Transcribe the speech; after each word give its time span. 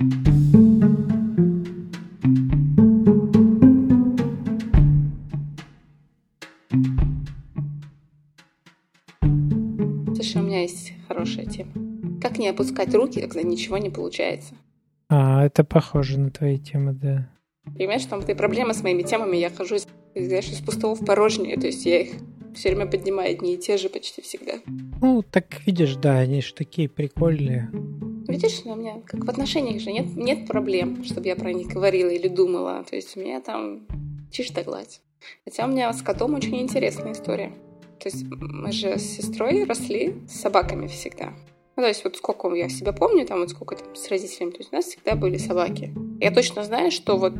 Слушай, 0.00 0.12
у 10.36 10.42
меня 10.42 10.62
есть 10.62 10.94
хорошая 11.06 11.44
тема. 11.44 11.70
Как 12.18 12.38
не 12.38 12.48
опускать 12.48 12.94
руки, 12.94 13.20
когда 13.20 13.42
ничего 13.42 13.76
не 13.76 13.90
получается? 13.90 14.54
А, 15.10 15.44
это 15.44 15.64
похоже 15.64 16.18
на 16.18 16.30
твои 16.30 16.56
темы, 16.56 16.94
да. 16.94 17.28
Понимаешь, 17.64 18.06
там 18.06 18.22
ты 18.22 18.34
проблема 18.34 18.72
с 18.72 18.82
моими 18.82 19.02
темами, 19.02 19.36
я 19.36 19.50
хожу, 19.50 19.76
знаешь, 20.14 20.48
из 20.48 20.62
пустого 20.62 20.94
в 20.94 21.04
порожнее, 21.04 21.58
то 21.58 21.66
есть 21.66 21.84
я 21.84 22.00
их 22.00 22.12
все 22.54 22.70
время 22.70 22.90
поднимаю 22.90 23.32
одни 23.32 23.52
и 23.52 23.58
те 23.58 23.76
же 23.76 23.90
почти 23.90 24.22
всегда. 24.22 24.54
Ну, 25.02 25.22
так 25.22 25.66
видишь, 25.66 25.96
да, 25.96 26.16
они 26.20 26.40
же 26.40 26.54
такие 26.54 26.88
прикольные. 26.88 27.70
Видишь, 28.30 28.62
у 28.64 28.74
меня 28.74 29.02
как 29.06 29.24
в 29.24 29.28
отношениях 29.28 29.80
же 29.80 29.92
нет, 29.92 30.16
нет 30.16 30.46
проблем, 30.46 31.04
чтобы 31.04 31.26
я 31.26 31.36
про 31.36 31.52
них 31.52 31.66
говорила 31.68 32.08
или 32.08 32.28
думала. 32.28 32.84
То 32.88 32.96
есть 32.96 33.16
у 33.16 33.20
меня 33.20 33.40
там 33.40 33.86
чисто 34.30 34.62
гладь. 34.62 35.00
Хотя 35.44 35.66
у 35.66 35.68
меня 35.68 35.92
с 35.92 36.00
котом 36.00 36.34
очень 36.34 36.60
интересная 36.60 37.12
история. 37.12 37.52
То 37.98 38.08
есть 38.08 38.24
мы 38.30 38.72
же 38.72 38.98
с 38.98 39.02
сестрой 39.02 39.64
росли 39.64 40.16
с 40.28 40.40
собаками 40.40 40.86
всегда. 40.86 41.34
Ну, 41.76 41.82
то 41.82 41.88
есть 41.88 42.04
вот 42.04 42.16
сколько 42.16 42.52
я 42.54 42.68
себя 42.68 42.92
помню, 42.92 43.26
там 43.26 43.40
вот 43.40 43.50
сколько 43.50 43.76
там 43.76 43.94
с 43.94 44.08
родителями, 44.08 44.50
то 44.50 44.58
есть 44.58 44.72
у 44.72 44.76
нас 44.76 44.86
всегда 44.86 45.16
были 45.16 45.36
собаки. 45.36 45.92
Я 46.20 46.30
точно 46.30 46.64
знаю, 46.64 46.90
что 46.90 47.16
вот 47.16 47.34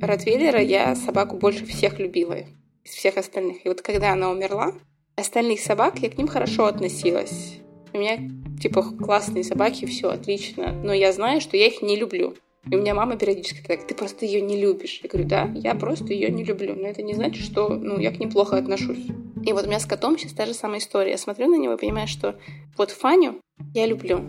Ротвейлера 0.00 0.60
я 0.60 0.96
собаку 0.96 1.36
больше 1.36 1.66
всех 1.66 1.98
любила 1.98 2.36
из 2.84 2.92
всех 2.92 3.18
остальных. 3.18 3.64
И 3.64 3.68
вот 3.68 3.82
когда 3.82 4.12
она 4.12 4.30
умерла, 4.30 4.72
остальных 5.16 5.60
собак 5.60 5.98
я 5.98 6.10
к 6.10 6.16
ним 6.16 6.26
хорошо 6.26 6.64
относилась. 6.64 7.58
У 7.92 7.98
меня 7.98 8.18
типа 8.60 8.82
классные 8.82 9.44
собаки, 9.44 9.86
все 9.86 10.10
отлично. 10.10 10.72
Но 10.72 10.92
я 10.92 11.12
знаю, 11.12 11.40
что 11.40 11.56
я 11.56 11.66
их 11.66 11.82
не 11.82 11.96
люблю. 11.96 12.34
И 12.70 12.76
у 12.76 12.78
меня 12.78 12.94
мама 12.94 13.16
периодически 13.16 13.62
так, 13.66 13.86
ты 13.86 13.94
просто 13.94 14.26
ее 14.26 14.40
не 14.40 14.60
любишь. 14.60 15.00
Я 15.02 15.08
говорю, 15.08 15.28
да, 15.28 15.50
я 15.54 15.74
просто 15.74 16.12
ее 16.12 16.30
не 16.30 16.44
люблю. 16.44 16.74
Но 16.74 16.86
это 16.86 17.02
не 17.02 17.14
значит, 17.14 17.44
что 17.44 17.70
ну, 17.70 17.98
я 17.98 18.12
к 18.12 18.18
ним 18.18 18.30
плохо 18.30 18.56
отношусь. 18.58 19.06
И 19.44 19.52
вот 19.52 19.64
у 19.64 19.68
меня 19.68 19.80
с 19.80 19.86
котом 19.86 20.18
сейчас 20.18 20.32
та 20.32 20.46
же 20.46 20.52
самая 20.52 20.78
история. 20.78 21.12
Я 21.12 21.18
смотрю 21.18 21.48
на 21.48 21.56
него 21.56 21.74
и 21.74 21.78
понимаю, 21.78 22.06
что 22.06 22.36
вот 22.76 22.90
Фаню 22.90 23.40
я 23.74 23.86
люблю. 23.86 24.20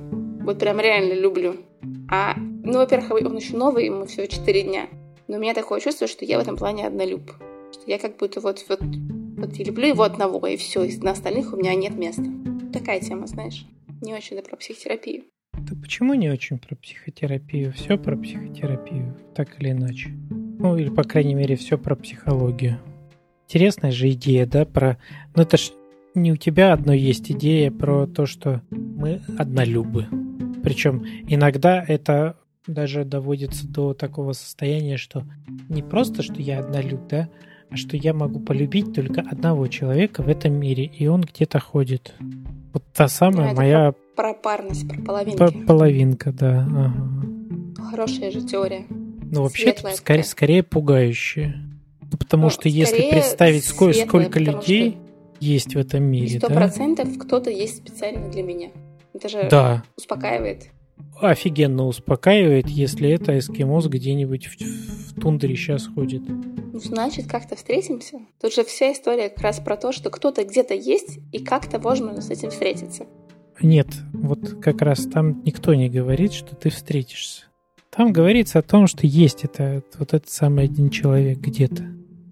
Вот 0.44 0.60
прям 0.60 0.80
реально 0.80 1.14
люблю. 1.14 1.58
А, 2.10 2.36
ну, 2.38 2.80
во-первых, 2.80 3.12
он 3.12 3.36
еще 3.36 3.58
новый, 3.58 3.86
ему 3.86 4.06
всего 4.06 4.26
4 4.26 4.62
дня. 4.62 4.88
Но 5.28 5.38
у 5.38 5.40
меня 5.40 5.54
такое 5.54 5.80
чувство, 5.82 6.08
что 6.08 6.26
я 6.26 6.40
в 6.40 6.42
этом 6.42 6.58
плане 6.58 6.88
однолюб. 6.88 7.22
Что 7.72 7.84
я 7.86 8.00
как 8.00 8.18
будто 8.18 8.40
вот, 8.40 8.64
вот, 8.70 8.80
вот 9.38 9.54
я 9.56 9.66
люблю 9.66 9.88
его 9.88 10.04
одного, 10.04 10.46
и 10.48 10.58
все, 10.58 10.84
и 10.84 10.98
на 10.98 11.12
остальных 11.12 11.54
у 11.54 11.58
меня 11.58 11.76
нет 11.76 11.96
места. 11.96 12.26
Такая 12.74 13.02
тема, 13.02 13.28
знаешь. 13.28 13.66
Не 14.02 14.14
очень 14.14 14.38
да 14.38 14.42
про 14.42 14.56
психотерапию. 14.56 15.24
Да 15.54 15.76
почему 15.76 16.14
не 16.14 16.30
очень 16.30 16.58
про 16.58 16.76
психотерапию? 16.76 17.74
Все 17.74 17.98
про 17.98 18.16
психотерапию, 18.16 19.18
так 19.36 19.60
или 19.60 19.72
иначе. 19.72 20.10
Ну, 20.30 20.78
или, 20.78 20.90
по 20.90 21.04
крайней 21.04 21.36
мере, 21.36 21.56
все 21.56 21.78
про 21.78 21.96
психологию. 21.96 22.80
Интересная 23.48 23.92
же 23.92 24.10
идея, 24.12 24.46
да, 24.46 24.66
про... 24.66 24.98
Ну, 25.36 25.44
это 25.44 25.58
ж 25.58 25.72
не 26.16 26.32
у 26.32 26.38
тебя 26.38 26.74
одно 26.74 26.94
есть 26.94 27.32
идея 27.32 27.72
про 27.72 28.08
то, 28.08 28.26
что 28.26 28.62
мы 28.70 29.22
однолюбы. 29.38 30.08
Причем 30.64 31.06
иногда 31.28 31.84
это 31.86 32.38
даже 32.68 33.04
доводится 33.04 33.68
до 33.68 33.94
такого 33.94 34.34
состояния, 34.34 34.98
что 34.98 35.26
не 35.68 35.82
просто, 35.82 36.22
что 36.24 36.36
я 36.42 36.60
однолюб, 36.60 37.08
да, 37.08 37.30
а 37.70 37.78
что 37.78 37.98
я 37.98 38.14
могу 38.14 38.40
полюбить 38.40 38.94
только 38.94 39.22
одного 39.22 39.68
человека 39.68 40.22
в 40.22 40.28
этом 40.28 40.54
мире, 40.54 40.86
и 40.86 41.08
он 41.08 41.22
где-то 41.22 41.60
ходит. 41.60 42.14
Вот 42.74 42.84
та 42.94 43.08
самая 43.08 43.50
Да, 43.50 43.56
моя 43.56 43.94
Про 44.16 44.34
парность, 44.34 44.88
про 44.88 45.02
половинки. 45.02 45.38
по- 45.38 45.52
половинка, 45.68 46.32
да. 46.32 46.62
ага. 46.70 46.94
Хорошая 47.90 48.32
же 48.32 48.42
теория. 48.42 48.86
Ну, 48.90 49.50
Светлая 49.50 49.94
скорее, 49.96 50.24
скорее 50.24 50.64
пугающая. 50.64 51.56
Ну, 52.02 52.18
потому 52.18 52.44
Ну, 52.46 52.50
что 52.50 52.68
если 52.70 53.10
представить, 53.10 53.66
сколько, 53.66 53.94
светлая, 53.94 54.26
сколько 54.26 54.40
людей 54.40 54.98
есть 55.40 55.76
в 55.76 55.78
этом 55.80 56.04
мире, 56.04 56.38
сто 56.40 56.48
да? 56.50 56.56
процентов 56.56 57.10
кто-то 57.18 57.50
есть 57.50 57.78
специально 57.78 58.30
для 58.30 58.44
меня. 58.44 58.70
Это 59.14 59.30
же 59.30 59.48
Да, 59.50 59.84
успокаивает. 59.98 60.68
Офигенно 61.20 61.86
успокаивает, 61.86 62.68
если 62.68 63.10
это 63.10 63.38
эскимос 63.38 63.88
где-нибудь 63.88 64.48
в, 64.48 64.60
в 64.60 65.20
тундре 65.20 65.56
сейчас 65.56 65.88
ходит. 65.88 66.24
Значит, 66.74 67.28
как-то 67.28 67.56
встретимся. 67.56 68.20
Тут 68.40 68.54
же 68.54 68.64
вся 68.64 68.92
история 68.92 69.30
как 69.30 69.42
раз 69.44 69.60
про 69.60 69.78
то, 69.78 69.92
что 69.92 70.10
кто-то 70.10 70.44
где-то 70.44 70.74
есть, 70.74 71.20
и 71.32 71.40
как-то 71.40 71.80
можно 71.80 72.20
с 72.22 72.30
этим 72.30 72.50
встретиться. 72.50 73.06
Нет, 73.62 73.88
вот 74.14 74.62
как 74.62 74.82
раз 74.82 75.06
там 75.06 75.44
никто 75.44 75.74
не 75.74 75.90
говорит, 75.90 76.34
что 76.34 76.56
ты 76.56 76.70
встретишься. 76.70 77.44
Там 77.96 78.14
говорится 78.14 78.60
о 78.60 78.64
том, 78.64 78.88
что 78.88 79.06
есть 79.06 79.44
это, 79.44 79.84
вот 80.00 80.14
этот 80.14 80.30
самый 80.30 80.66
один 80.66 80.90
человек 80.90 81.40
где-то. 81.40 81.84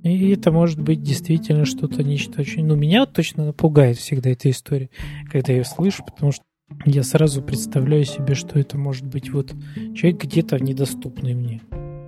И 0.03 0.31
это 0.31 0.51
может 0.51 0.79
быть 0.79 1.03
действительно 1.03 1.65
что-то, 1.65 2.03
нечто 2.03 2.41
очень... 2.41 2.65
Ну, 2.65 2.75
меня 2.75 3.01
вот 3.01 3.13
точно 3.13 3.47
напугает 3.47 3.97
всегда 3.97 4.29
эта 4.29 4.49
история, 4.49 4.89
когда 5.29 5.51
я 5.51 5.59
ее 5.59 5.65
слышу, 5.65 6.03
потому 6.05 6.31
что 6.31 6.43
я 6.85 7.03
сразу 7.03 7.41
представляю 7.41 8.05
себе, 8.05 8.35
что 8.35 8.59
это 8.59 8.77
может 8.77 9.05
быть 9.05 9.31
вот 9.31 9.51
человек 9.95 10.23
где-то 10.23 10.59
недоступный 10.59 11.33
мне. 11.33 11.61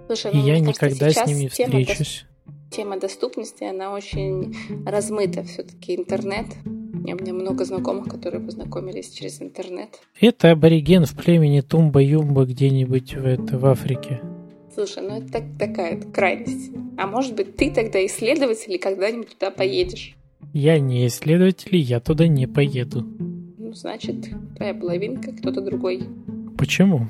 Слушай, 0.07 0.31
И 0.33 0.38
ну, 0.38 0.45
я 0.45 0.59
никогда 0.59 1.09
с 1.11 1.25
ним 1.25 1.39
не 1.39 1.47
встречусь. 1.49 2.25
Тема 2.71 3.00
доступности, 3.00 3.63
она 3.63 3.94
очень 3.94 4.55
размыта. 4.85 5.44
Все-таки 5.44 5.95
интернет. 5.95 6.47
У 6.66 7.03
меня, 7.03 7.33
много 7.33 7.66
знакомых, 7.66 8.07
которые 8.07 8.41
познакомились 8.45 9.09
через 9.09 9.41
интернет. 9.41 10.00
Это 10.19 10.51
абориген 10.51 11.05
в 11.05 11.16
племени 11.16 11.61
Тумба-Юмба 11.61 12.45
где-нибудь 12.45 13.16
в, 13.16 13.25
это, 13.25 13.57
в 13.57 13.66
Африке. 13.66 14.21
Слушай, 14.73 15.03
ну 15.03 15.17
это 15.17 15.31
так, 15.31 15.44
такая 15.57 16.00
крайность. 16.00 16.71
А 16.97 17.07
может 17.07 17.35
быть, 17.35 17.57
ты 17.57 17.71
тогда 17.71 18.05
исследователь 18.05 18.73
и 18.73 18.77
когда-нибудь 18.77 19.29
туда 19.29 19.51
поедешь? 19.51 20.16
Я 20.53 20.79
не 20.79 21.07
исследователь, 21.07 21.75
я 21.75 22.00
туда 22.00 22.27
не 22.27 22.47
поеду. 22.47 23.05
Ну, 23.71 23.75
значит, 23.75 24.27
твоя 24.57 24.73
половинка, 24.73 25.31
кто-то 25.31 25.61
другой. 25.61 26.03
Почему? 26.57 27.07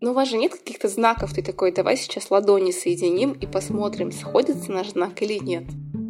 Ну, 0.00 0.12
у 0.12 0.14
вас 0.14 0.30
же 0.30 0.38
нет 0.38 0.54
каких-то 0.54 0.88
знаков, 0.88 1.34
ты 1.34 1.42
такой, 1.42 1.70
давай 1.70 1.98
сейчас 1.98 2.30
ладони 2.30 2.70
соединим 2.70 3.32
и 3.32 3.46
посмотрим, 3.46 4.10
сходится 4.10 4.72
наш 4.72 4.92
знак 4.92 5.20
или 5.20 5.34
нет. 5.34 5.64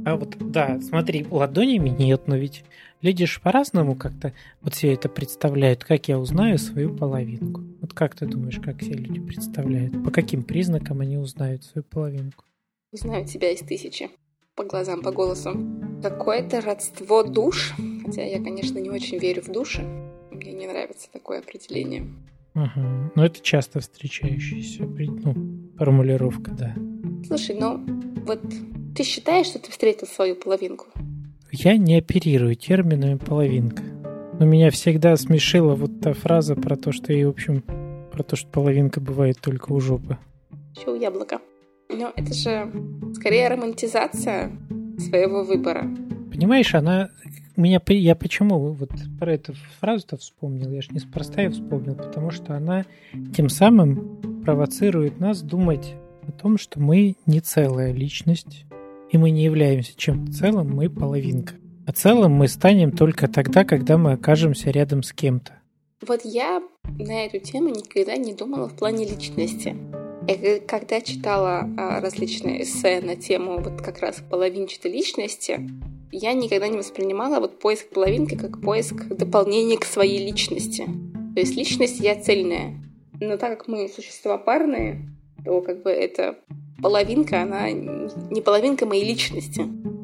А 0.06 0.14
вот, 0.14 0.36
да, 0.38 0.78
смотри, 0.80 1.26
ладонями 1.28 1.88
нет, 1.88 2.28
но 2.28 2.36
ведь 2.36 2.64
люди 3.02 3.26
же 3.26 3.40
по-разному 3.40 3.96
как-то 3.96 4.32
вот 4.60 4.74
все 4.74 4.92
это 4.92 5.08
представляют. 5.08 5.82
Как 5.82 6.06
я 6.06 6.20
узнаю 6.20 6.58
свою 6.58 6.94
половинку? 6.94 7.62
Вот 7.80 7.92
как 7.92 8.14
ты 8.14 8.26
думаешь, 8.26 8.60
как 8.64 8.78
все 8.78 8.92
люди 8.92 9.18
представляют? 9.18 10.04
По 10.04 10.12
каким 10.12 10.44
признакам 10.44 11.00
они 11.00 11.18
узнают 11.18 11.64
свою 11.64 11.82
половинку? 11.82 12.44
Узнаю 12.92 13.26
тебя 13.26 13.50
из 13.50 13.62
тысячи. 13.62 14.10
По 14.58 14.64
глазам, 14.64 15.02
по 15.02 15.12
голосу. 15.12 15.56
Какое-то 16.02 16.60
родство 16.60 17.22
душ. 17.22 17.74
Хотя 18.04 18.24
я, 18.24 18.42
конечно, 18.42 18.78
не 18.78 18.90
очень 18.90 19.16
верю 19.18 19.42
в 19.42 19.52
души. 19.52 19.82
Мне 20.32 20.52
не 20.52 20.66
нравится 20.66 21.08
такое 21.12 21.38
определение. 21.38 22.08
Ага. 22.54 23.12
Ну, 23.14 23.22
это 23.22 23.40
часто 23.40 23.78
встречающаяся 23.78 24.82
ну, 24.82 25.70
формулировка, 25.78 26.50
да. 26.50 26.74
Слушай, 27.24 27.54
ну 27.54 27.78
вот 28.26 28.40
ты 28.96 29.04
считаешь, 29.04 29.46
что 29.46 29.60
ты 29.60 29.70
встретил 29.70 30.08
свою 30.08 30.34
половинку? 30.34 30.86
Я 31.52 31.76
не 31.76 31.96
оперирую 31.96 32.56
терминами 32.56 33.14
половинка. 33.14 33.84
Но 34.40 34.44
меня 34.44 34.72
всегда 34.72 35.16
смешила 35.16 35.76
вот 35.76 36.00
та 36.00 36.14
фраза 36.14 36.56
про 36.56 36.74
то, 36.74 36.90
что 36.90 37.12
и, 37.12 37.24
в 37.24 37.28
общем, 37.28 37.62
про 38.10 38.24
то, 38.24 38.34
что 38.34 38.48
половинка 38.48 39.00
бывает 39.00 39.38
только 39.40 39.70
у 39.70 39.78
жопы. 39.78 40.18
Еще 40.74 40.90
у 40.90 40.96
яблока. 40.96 41.38
Но 41.88 42.12
это 42.14 42.34
же 42.34 42.70
скорее 43.14 43.48
романтизация 43.48 44.52
своего 44.98 45.44
выбора. 45.44 45.88
Понимаешь, 46.30 46.74
она... 46.74 47.10
Меня, 47.56 47.80
я 47.88 48.14
почему 48.14 48.72
вот 48.72 48.90
про 49.18 49.34
эту 49.34 49.54
фразу-то 49.80 50.16
вспомнил? 50.16 50.70
Я 50.70 50.80
же 50.80 50.90
неспроста 50.92 51.42
ее 51.42 51.50
вспомнил, 51.50 51.96
потому 51.96 52.30
что 52.30 52.54
она 52.54 52.84
тем 53.34 53.48
самым 53.48 54.42
провоцирует 54.44 55.18
нас 55.18 55.42
думать 55.42 55.94
о 56.22 56.30
том, 56.30 56.56
что 56.56 56.80
мы 56.80 57.16
не 57.26 57.40
целая 57.40 57.92
личность, 57.92 58.64
и 59.10 59.18
мы 59.18 59.30
не 59.30 59.42
являемся 59.42 59.96
чем-то 59.96 60.32
целым, 60.32 60.70
мы 60.70 60.88
половинка. 60.88 61.54
А 61.86 61.92
целым 61.92 62.32
мы 62.32 62.46
станем 62.46 62.92
только 62.92 63.26
тогда, 63.26 63.64
когда 63.64 63.98
мы 63.98 64.12
окажемся 64.12 64.70
рядом 64.70 65.02
с 65.02 65.12
кем-то. 65.12 65.54
Вот 66.06 66.20
я 66.24 66.62
на 66.84 67.24
эту 67.24 67.40
тему 67.40 67.70
никогда 67.70 68.16
не 68.16 68.34
думала 68.34 68.68
в 68.68 68.76
плане 68.76 69.04
личности. 69.04 69.74
К- 70.28 70.60
когда 70.66 71.00
читала 71.00 71.68
а, 71.78 72.00
различные 72.00 72.62
эссе 72.62 73.00
на 73.00 73.16
тему 73.16 73.60
вот 73.60 73.80
как 73.80 74.00
раз 74.00 74.22
половинчатой 74.28 74.92
личности, 74.92 75.60
я 76.12 76.34
никогда 76.34 76.68
не 76.68 76.76
воспринимала 76.76 77.40
вот 77.40 77.58
поиск 77.58 77.88
половинки 77.88 78.36
как 78.36 78.60
поиск 78.60 79.06
дополнения 79.08 79.78
к 79.78 79.84
своей 79.84 80.24
личности. 80.24 80.84
То 81.34 81.40
есть 81.40 81.56
личность 81.56 82.00
я 82.00 82.14
цельная. 82.20 82.74
Но 83.20 83.36
так 83.36 83.58
как 83.58 83.68
мы 83.68 83.88
существа 83.88 84.38
парные, 84.38 85.08
то 85.44 85.60
как 85.62 85.82
бы 85.82 85.90
эта 85.90 86.36
половинка, 86.82 87.42
она 87.42 87.70
не 87.70 88.40
половинка 88.40 88.86
моей 88.86 89.04
личности, 89.04 89.62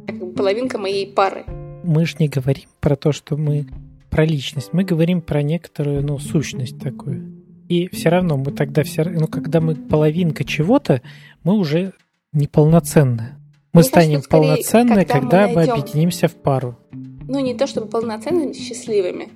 а 0.08 0.12
как 0.12 0.18
бы 0.18 0.32
половинка 0.32 0.78
моей 0.78 1.06
пары. 1.06 1.44
Мы 1.84 2.06
ж 2.06 2.18
не 2.18 2.28
говорим 2.28 2.68
про 2.80 2.96
то, 2.96 3.12
что 3.12 3.36
мы 3.36 3.66
про 4.10 4.24
личность. 4.24 4.70
Мы 4.72 4.84
говорим 4.84 5.20
про 5.20 5.42
некоторую, 5.42 6.02
ну, 6.02 6.18
сущность 6.18 6.78
такую. 6.78 7.33
И 7.68 7.88
все 7.88 8.08
равно 8.10 8.36
мы 8.36 8.52
тогда 8.52 8.82
все, 8.82 9.04
ну, 9.04 9.26
когда 9.26 9.60
мы 9.60 9.74
половинка 9.74 10.44
чего-то, 10.44 11.02
мы 11.42 11.54
уже 11.54 11.92
неполноценны. 12.32 13.36
Мы 13.72 13.80
Мне 13.80 13.84
станем 13.84 14.22
кажется, 14.22 14.30
полноценны, 14.30 15.04
когда, 15.04 15.14
когда 15.14 15.48
мы, 15.48 15.54
найдем... 15.54 15.72
объединимся 15.74 16.28
в 16.28 16.34
пару. 16.34 16.78
Ну, 17.26 17.40
не 17.40 17.54
то 17.54 17.66
чтобы 17.66 17.88
полноценными, 17.88 18.52
счастливыми. 18.52 19.30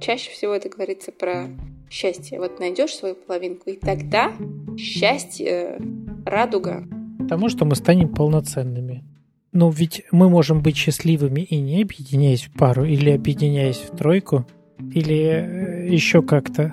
Чаще 0.00 0.30
всего 0.30 0.54
это 0.54 0.68
говорится 0.68 1.12
про 1.12 1.48
счастье. 1.90 2.38
Вот 2.38 2.60
найдешь 2.60 2.94
свою 2.94 3.14
половинку, 3.14 3.70
и 3.70 3.76
тогда 3.76 4.32
счастье, 4.78 5.78
радуга. 6.24 6.86
Потому 7.18 7.48
что 7.48 7.64
мы 7.64 7.74
станем 7.74 8.08
полноценными. 8.08 9.04
Но 9.52 9.70
ведь 9.70 10.04
мы 10.12 10.28
можем 10.28 10.62
быть 10.62 10.76
счастливыми 10.76 11.40
и 11.40 11.58
не 11.58 11.82
объединяясь 11.82 12.42
в 12.42 12.52
пару, 12.52 12.84
или 12.84 13.10
объединяясь 13.10 13.78
в 13.78 13.96
тройку, 13.96 14.46
или 14.92 15.16
э, 15.16 15.88
еще 15.88 16.22
как-то. 16.22 16.72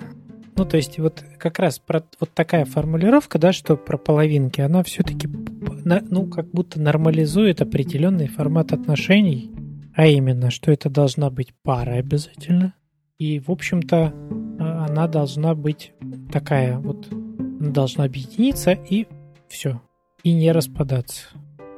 Ну, 0.56 0.64
то 0.64 0.76
есть 0.76 0.98
вот 0.98 1.24
как 1.38 1.58
раз 1.58 1.78
про 1.78 2.04
вот 2.20 2.30
такая 2.32 2.64
формулировка, 2.64 3.38
да, 3.38 3.52
что 3.52 3.76
про 3.76 3.98
половинки, 3.98 4.60
она 4.60 4.82
все-таки, 4.84 5.28
ну, 5.28 6.26
как 6.28 6.50
будто 6.50 6.80
нормализует 6.80 7.60
определенный 7.60 8.28
формат 8.28 8.72
отношений, 8.72 9.50
а 9.94 10.06
именно, 10.06 10.50
что 10.50 10.70
это 10.70 10.88
должна 10.88 11.30
быть 11.30 11.52
пара 11.62 11.92
обязательно, 11.92 12.74
и, 13.18 13.40
в 13.40 13.50
общем-то, 13.50 14.12
а, 14.58 14.86
она 14.86 15.08
должна 15.08 15.54
быть 15.54 15.92
такая 16.32 16.78
вот, 16.78 17.08
должна 17.10 18.04
объединиться 18.04 18.72
и 18.72 19.06
все, 19.48 19.80
и 20.22 20.32
не 20.32 20.52
распадаться. 20.52 21.26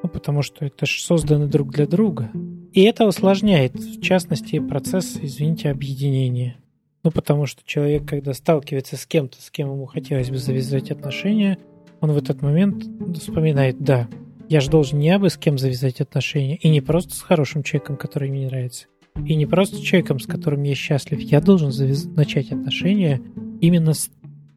Ну, 0.02 0.08
потому 0.08 0.42
что 0.42 0.64
это 0.64 0.86
же 0.86 1.00
созданы 1.00 1.46
друг 1.46 1.72
для 1.72 1.86
друга. 1.86 2.30
И 2.72 2.82
это 2.82 3.06
усложняет, 3.06 3.74
в 3.74 4.00
частности, 4.02 4.58
процесс, 4.58 5.18
извините, 5.20 5.70
объединения. 5.70 6.58
Ну, 7.06 7.12
потому 7.12 7.46
что 7.46 7.62
человек, 7.64 8.04
когда 8.04 8.34
сталкивается 8.34 8.96
с 8.96 9.06
кем-то, 9.06 9.40
с 9.40 9.52
кем 9.52 9.70
ему 9.70 9.86
хотелось 9.86 10.28
бы 10.28 10.38
завязать 10.38 10.90
отношения, 10.90 11.56
он 12.00 12.10
в 12.10 12.18
этот 12.18 12.42
момент 12.42 12.84
вспоминает, 13.16 13.78
да, 13.78 14.08
я 14.48 14.58
же 14.58 14.70
должен 14.70 14.98
не 14.98 15.10
абы 15.10 15.30
с 15.30 15.36
кем 15.36 15.56
завязать 15.56 16.00
отношения, 16.00 16.56
и 16.56 16.68
не 16.68 16.80
просто 16.80 17.14
с 17.14 17.20
хорошим 17.20 17.62
человеком, 17.62 17.96
который 17.96 18.28
мне 18.28 18.48
нравится, 18.48 18.88
и 19.24 19.36
не 19.36 19.46
просто 19.46 19.76
с 19.76 19.78
человеком, 19.82 20.18
с 20.18 20.26
которым 20.26 20.64
я 20.64 20.74
счастлив. 20.74 21.20
Я 21.20 21.40
должен 21.40 21.70
завяз... 21.70 22.06
начать 22.06 22.50
отношения 22.50 23.22
именно 23.60 23.94
с 23.94 24.10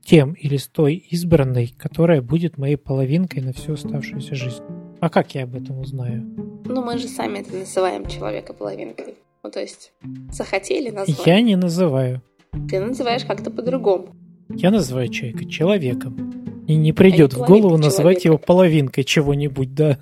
тем 0.04 0.34
или 0.34 0.58
с 0.58 0.68
той 0.68 0.96
избранной, 0.96 1.72
которая 1.78 2.24
будет 2.24 2.58
моей 2.58 2.78
половинкой 2.78 3.44
на 3.44 3.54
всю 3.54 3.74
оставшуюся 3.74 4.34
жизнь. 4.34 4.64
А 5.00 5.12
как 5.12 5.36
я 5.36 5.44
об 5.44 5.54
этом 5.56 5.78
узнаю? 5.78 6.24
Ну, 6.66 6.84
мы 6.84 6.98
же 6.98 7.08
сами 7.10 7.42
это 7.42 7.56
называем 7.56 8.08
человека 8.08 8.54
половинкой. 8.54 9.14
Ну, 9.44 9.52
то 9.52 9.60
есть, 9.60 9.94
захотели 10.32 10.90
назвать. 10.90 11.28
Я 11.28 11.42
не 11.42 11.56
называю. 11.56 12.24
Ты 12.70 12.80
называешь 12.80 13.26
как-то 13.26 13.52
по-другому. 13.52 14.16
Я 14.50 14.72
называю 14.72 15.10
человека 15.10 15.46
человеком. 15.46 16.66
И 16.68 16.76
не 16.76 16.94
придет 16.94 17.34
а 17.34 17.38
в 17.38 17.48
голову 17.48 17.78
называть 17.78 18.26
его 18.26 18.38
половинкой 18.38 19.04
чего-нибудь, 19.04 19.74
да. 19.74 20.00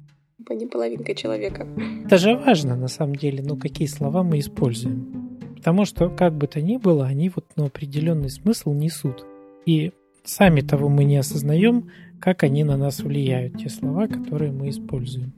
Не 0.50 0.66
половинкой 0.66 1.16
человека. 1.16 1.68
Это 2.06 2.18
же 2.18 2.36
важно, 2.36 2.76
на 2.76 2.88
самом 2.88 3.16
деле, 3.16 3.44
ну, 3.46 3.58
какие 3.58 3.88
слова 3.88 4.24
мы 4.24 4.40
используем. 4.40 5.30
Потому 5.56 5.86
что, 5.86 6.10
как 6.10 6.34
бы 6.36 6.48
то 6.48 6.62
ни 6.62 6.78
было, 6.78 7.06
они 7.06 7.30
вот 7.30 7.46
ну, 7.56 7.66
определенный 7.66 8.30
смысл 8.30 8.74
несут. 8.74 9.26
И 9.66 9.92
сами 10.24 10.62
того 10.62 10.88
мы 10.88 11.04
не 11.04 11.18
осознаем, 11.18 11.90
как 12.20 12.44
они 12.44 12.64
на 12.64 12.78
нас 12.78 13.00
влияют, 13.00 13.58
те 13.58 13.70
слова, 13.70 14.08
которые 14.08 14.52
мы 14.52 14.70
используем. 14.70 15.34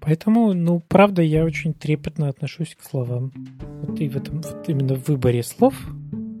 Поэтому, 0.00 0.52
ну, 0.52 0.82
правда, 0.86 1.22
я 1.22 1.44
очень 1.44 1.72
трепетно 1.72 2.28
отношусь 2.28 2.74
к 2.74 2.82
словам. 2.82 3.32
Вот 3.82 4.00
и 4.00 4.08
в 4.08 4.16
этом, 4.16 4.42
вот 4.42 4.68
именно 4.68 4.96
в 4.96 5.08
выборе 5.08 5.42
слов 5.42 5.74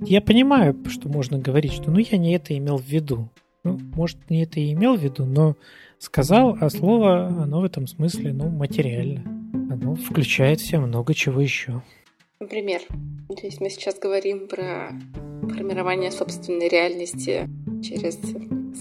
я 0.06 0.20
понимаю, 0.20 0.76
что 0.88 1.08
можно 1.08 1.38
говорить, 1.38 1.72
что 1.72 1.90
ну 1.90 1.98
я 1.98 2.18
не 2.18 2.34
это 2.34 2.56
имел 2.56 2.78
в 2.78 2.86
виду. 2.86 3.28
Ну, 3.64 3.78
может, 3.94 4.18
не 4.28 4.42
это 4.42 4.60
и 4.60 4.72
имел 4.72 4.96
в 4.96 5.00
виду, 5.00 5.24
но 5.24 5.56
сказал, 5.98 6.56
а 6.60 6.68
слово, 6.68 7.26
оно 7.26 7.60
в 7.60 7.64
этом 7.64 7.86
смысле, 7.86 8.32
ну, 8.32 8.50
материально. 8.50 9.22
Оно 9.72 9.94
включает 9.94 10.60
в 10.60 10.66
себя 10.66 10.80
много 10.80 11.14
чего 11.14 11.40
еще. 11.40 11.82
Например, 12.40 12.80
то 13.28 13.46
есть 13.46 13.60
мы 13.60 13.70
сейчас 13.70 13.98
говорим 13.98 14.48
про 14.48 14.90
формирование 15.42 16.10
собственной 16.10 16.68
реальности 16.68 17.48
через 17.82 18.18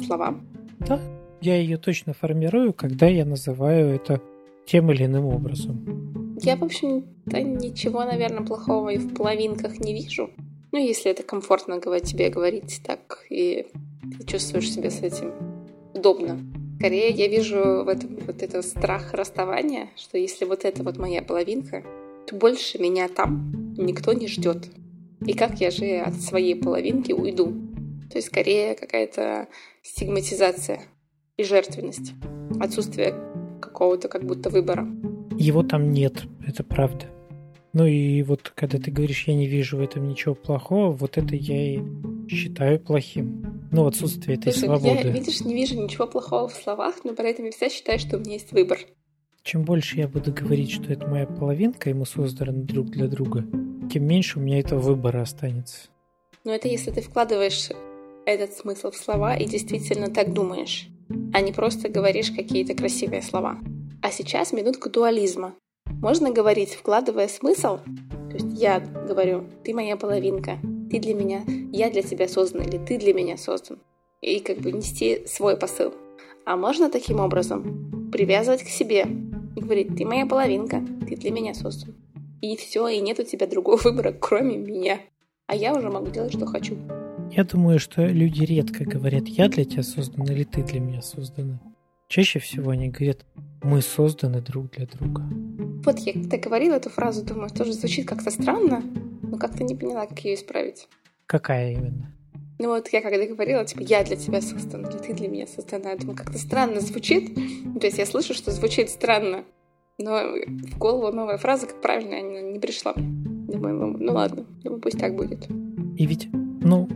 слова. 0.06 0.36
Да, 0.80 1.00
я 1.40 1.56
ее 1.56 1.78
точно 1.78 2.14
формирую, 2.14 2.74
когда 2.74 3.08
я 3.08 3.26
называю 3.26 3.96
это 3.96 4.22
тем 4.66 4.92
или 4.92 5.06
иным 5.06 5.26
образом. 5.26 6.38
Я, 6.42 6.58
в 6.58 6.64
общем-то, 6.64 7.42
ничего, 7.42 8.04
наверное, 8.04 8.46
плохого 8.46 8.90
и 8.90 8.98
в 8.98 9.14
половинках 9.14 9.80
не 9.80 9.94
вижу. 9.94 10.30
Ну, 10.74 10.80
если 10.80 11.12
это 11.12 11.22
комфортно 11.22 11.78
говорить, 11.78 12.10
тебе 12.10 12.30
говорить 12.30 12.82
так, 12.84 13.26
и 13.30 13.68
ты 14.18 14.26
чувствуешь 14.26 14.72
себя 14.72 14.90
с 14.90 15.02
этим 15.02 15.32
удобно. 15.94 16.40
Скорее, 16.80 17.10
я 17.12 17.28
вижу 17.28 17.84
в 17.84 17.88
этом 17.88 18.18
вот 18.26 18.42
этот 18.42 18.66
страх 18.66 19.14
расставания, 19.14 19.92
что 19.96 20.18
если 20.18 20.46
вот 20.46 20.66
это 20.66 20.82
вот 20.82 20.98
моя 20.98 21.22
половинка, 21.22 21.84
то 22.26 22.36
больше 22.36 22.80
меня 22.80 23.08
там 23.08 23.76
никто 23.78 24.14
не 24.14 24.28
ждет. 24.28 24.72
И 25.24 25.34
как 25.34 25.62
я 25.62 25.70
же 25.70 26.00
от 26.00 26.16
своей 26.16 26.56
половинки 26.56 27.12
уйду? 27.12 27.54
То 28.10 28.18
есть, 28.18 28.30
скорее, 28.30 28.74
какая-то 28.74 29.50
стигматизация 29.84 30.82
и 31.38 31.44
жертвенность. 31.44 32.14
Отсутствие 32.60 33.14
какого-то 33.62 34.08
как 34.08 34.24
будто 34.24 34.50
выбора. 34.50 34.88
Его 35.38 35.62
там 35.62 35.92
нет, 35.92 36.24
это 36.48 36.64
правда. 36.64 37.06
Ну 37.74 37.88
и 37.88 38.22
вот 38.22 38.52
когда 38.54 38.78
ты 38.78 38.92
говоришь, 38.92 39.28
я 39.28 39.34
не 39.34 39.48
вижу 39.48 39.78
в 39.78 39.82
этом 39.82 40.08
ничего 40.08 40.36
плохого, 40.36 40.92
вот 40.92 41.18
это 41.18 41.36
я 41.36 41.76
и 41.76 41.82
считаю 42.30 42.80
плохим. 42.80 43.68
Ну, 43.72 43.88
отсутствие 43.88 44.38
этой 44.38 44.54
Слушай, 44.54 44.66
свободы. 44.66 45.08
Я, 45.08 45.10
видишь, 45.10 45.42
не 45.42 45.56
вижу 45.56 45.82
ничего 45.82 46.06
плохого 46.06 46.48
в 46.48 46.54
словах, 46.54 47.04
но 47.04 47.16
при 47.16 47.32
этом 47.32 47.46
я 47.46 47.52
всегда 47.52 47.70
считаю, 47.70 47.98
что 47.98 48.18
у 48.18 48.20
меня 48.20 48.34
есть 48.34 48.52
выбор. 48.52 48.78
Чем 49.42 49.64
больше 49.64 49.98
я 49.98 50.08
буду 50.08 50.32
говорить, 50.32 50.72
что 50.72 50.94
это 50.94 51.08
моя 51.08 51.26
половинка, 51.26 51.90
и 51.90 51.94
мы 51.94 52.06
созданы 52.06 52.64
друг 52.64 52.92
для 52.92 53.08
друга, 53.08 53.44
тем 53.92 54.06
меньше 54.06 54.38
у 54.38 54.42
меня 54.42 54.60
этого 54.60 54.80
выбора 54.80 55.22
останется. 55.22 55.90
Но 56.44 56.54
это 56.54 56.68
если 56.68 56.92
ты 56.92 57.02
вкладываешь 57.02 57.70
этот 58.26 58.54
смысл 58.54 58.92
в 58.92 58.96
слова 58.96 59.36
и 59.36 59.46
действительно 59.46 60.10
так 60.10 60.34
думаешь, 60.34 60.88
а 61.34 61.42
не 61.42 61.52
просто 61.52 61.90
говоришь 61.90 62.32
какие-то 62.32 62.76
красивые 62.76 63.24
слова. 63.24 63.58
А 64.02 64.12
сейчас 64.12 64.54
минутка 64.54 64.90
дуализма. 64.90 65.56
Можно 66.02 66.32
говорить, 66.32 66.74
вкладывая 66.74 67.28
смысл, 67.28 67.78
то 67.78 68.34
есть 68.34 68.60
я 68.60 68.80
говорю, 68.80 69.46
ты 69.64 69.74
моя 69.74 69.96
половинка, 69.96 70.58
ты 70.90 71.00
для 71.00 71.14
меня, 71.14 71.44
я 71.72 71.90
для 71.90 72.02
тебя 72.02 72.28
создан, 72.28 72.64
или 72.64 72.78
ты 72.78 72.98
для 72.98 73.14
меня 73.14 73.38
создан. 73.38 73.80
И 74.22 74.40
как 74.40 74.60
бы 74.60 74.72
нести 74.72 75.26
свой 75.28 75.58
посыл. 75.58 75.94
А 76.46 76.58
можно 76.58 76.90
таким 76.90 77.20
образом 77.20 78.10
привязывать 78.12 78.64
к 78.64 78.68
себе 78.68 79.06
и 79.56 79.62
говорить, 79.62 79.96
ты 79.96 80.06
моя 80.06 80.26
половинка, 80.26 80.84
ты 81.08 81.16
для 81.16 81.32
меня 81.32 81.54
создан. 81.54 81.96
И 82.42 82.58
все, 82.58 82.88
и 82.88 83.00
нет 83.00 83.20
у 83.20 83.24
тебя 83.24 83.48
другого 83.48 83.78
выбора, 83.84 84.12
кроме 84.12 84.58
меня. 84.58 85.00
А 85.48 85.56
я 85.56 85.74
уже 85.74 85.90
могу 85.90 86.08
делать, 86.08 86.34
что 86.34 86.46
хочу. 86.46 86.76
Я 87.32 87.44
думаю, 87.44 87.80
что 87.80 88.06
люди 88.06 88.44
редко 88.44 88.84
говорят, 88.84 89.28
я 89.28 89.48
для 89.48 89.66
тебя 89.66 89.84
создан 89.84 90.26
или 90.26 90.44
ты 90.44 90.64
для 90.64 90.80
меня 90.80 91.02
создана. 91.02 91.60
Чаще 92.08 92.40
всего 92.40 92.72
они 92.72 92.90
говорят, 92.90 93.26
мы 93.64 93.82
созданы 93.82 94.42
друг 94.42 94.72
для 94.72 94.86
друга. 94.86 95.24
Вот 95.86 96.00
я 96.00 96.14
когда 96.14 96.38
говорила 96.38 96.76
эту 96.76 96.90
фразу, 96.90 97.26
думаю, 97.26 97.50
тоже 97.50 97.74
звучит 97.74 98.08
как-то 98.08 98.32
странно, 98.32 98.82
но 99.22 99.38
как-то 99.38 99.64
не 99.64 99.76
поняла, 99.76 100.06
как 100.06 100.20
ее 100.20 100.36
исправить. 100.36 100.88
Какая 101.26 101.74
именно? 101.74 102.14
Ну 102.60 102.70
вот 102.70 102.88
я 102.94 103.02
когда 103.02 103.26
говорила, 103.26 103.66
типа, 103.66 103.82
я 103.82 104.04
для 104.04 104.16
тебя 104.16 104.40
создан, 104.40 104.86
или 104.86 104.98
ты 104.98 105.14
для 105.14 105.28
меня 105.28 105.48
создана, 105.48 105.92
я 105.92 105.98
думаю, 105.98 106.16
как-то 106.16 106.38
странно 106.38 106.80
звучит. 106.80 107.36
То 107.80 107.86
есть 107.86 107.98
я 107.98 108.06
слышу, 108.06 108.34
что 108.34 108.52
звучит 108.52 108.90
странно, 108.90 109.44
но 109.98 110.22
в 110.48 110.78
голову 110.78 111.14
новая 111.14 111.38
фраза, 111.38 111.68
как 111.68 111.82
правильно, 111.82 112.22
не 112.22 112.60
пришла 112.60 112.94
мне. 112.96 113.08
Думаю, 113.52 113.76
ну, 113.76 113.98
ну 113.98 114.14
ладно, 114.14 114.46
думаю, 114.64 114.82
пусть 114.82 115.00
так 115.00 115.16
будет. 115.16 115.50
И 115.98 116.06
ведь, 116.06 116.30
ну, 116.32 116.88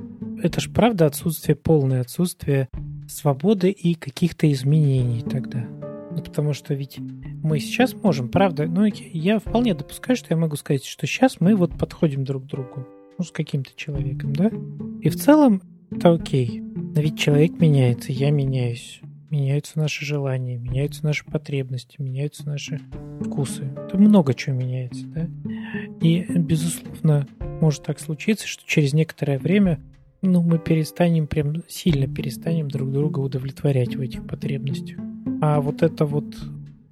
это 0.41 0.61
ж 0.61 0.71
правда 0.73 1.07
отсутствие, 1.07 1.55
полное 1.55 2.01
отсутствие 2.01 2.69
свободы 3.09 3.69
и 3.69 3.95
каких-то 3.95 4.49
изменений 4.51 5.23
тогда. 5.23 5.67
Ну, 6.11 6.23
потому 6.23 6.53
что 6.53 6.73
ведь 6.73 6.99
мы 7.43 7.59
сейчас 7.59 7.93
можем, 7.93 8.29
правда, 8.29 8.67
ну, 8.67 8.85
я 8.85 9.39
вполне 9.39 9.73
допускаю, 9.73 10.17
что 10.17 10.27
я 10.29 10.37
могу 10.37 10.55
сказать, 10.55 10.85
что 10.85 11.07
сейчас 11.07 11.39
мы 11.39 11.55
вот 11.55 11.77
подходим 11.77 12.23
друг 12.23 12.43
к 12.43 12.47
другу, 12.47 12.87
ну, 13.17 13.23
с 13.23 13.31
каким-то 13.31 13.71
человеком, 13.75 14.33
да? 14.33 14.51
И 15.01 15.09
в 15.09 15.15
целом 15.15 15.61
это 15.91 16.11
окей. 16.11 16.61
Но 16.61 17.01
ведь 17.01 17.17
человек 17.19 17.59
меняется, 17.59 18.11
я 18.11 18.31
меняюсь. 18.31 19.01
Меняются 19.29 19.77
наши 19.77 20.05
желания, 20.05 20.57
меняются 20.57 21.03
наши 21.03 21.25
потребности, 21.25 22.01
меняются 22.01 22.47
наши 22.47 22.79
вкусы. 23.19 23.65
Это 23.85 23.97
много 23.97 24.33
чего 24.33 24.55
меняется, 24.55 25.05
да? 25.07 25.27
И, 26.01 26.25
безусловно, 26.29 27.27
может 27.61 27.83
так 27.83 27.99
случиться, 27.99 28.47
что 28.47 28.65
через 28.65 28.93
некоторое 28.93 29.37
время 29.37 29.81
ну, 30.21 30.41
мы 30.41 30.59
перестанем, 30.59 31.27
прям 31.27 31.63
сильно 31.67 32.07
перестанем 32.07 32.69
друг 32.69 32.91
друга 32.91 33.19
удовлетворять 33.19 33.95
в 33.95 34.01
этих 34.01 34.25
потребностях. 34.25 34.97
А 35.41 35.61
вот 35.61 35.83
эта 35.83 36.05
вот 36.05 36.25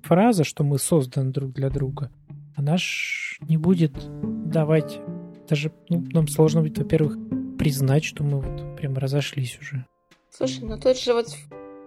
фраза, 0.05 0.43
что 0.43 0.63
мы 0.63 0.77
созданы 0.77 1.31
друг 1.31 1.51
для 1.51 1.69
друга, 1.69 2.12
она 2.55 2.77
ж 2.77 3.38
не 3.41 3.57
будет 3.57 3.93
давать 4.50 5.00
даже, 5.50 5.71
ну, 5.89 6.03
нам 6.12 6.27
сложно 6.27 6.62
будет, 6.62 6.77
во-первых, 6.77 7.17
признать, 7.57 8.03
что 8.03 8.24
мы 8.24 8.41
вот 8.41 8.77
прям 8.77 8.97
разошлись 8.97 9.57
уже. 9.62 9.85
Слушай, 10.29 10.63
ну 10.63 10.77
тут 10.79 10.97
же 10.97 11.13
вот 11.13 11.27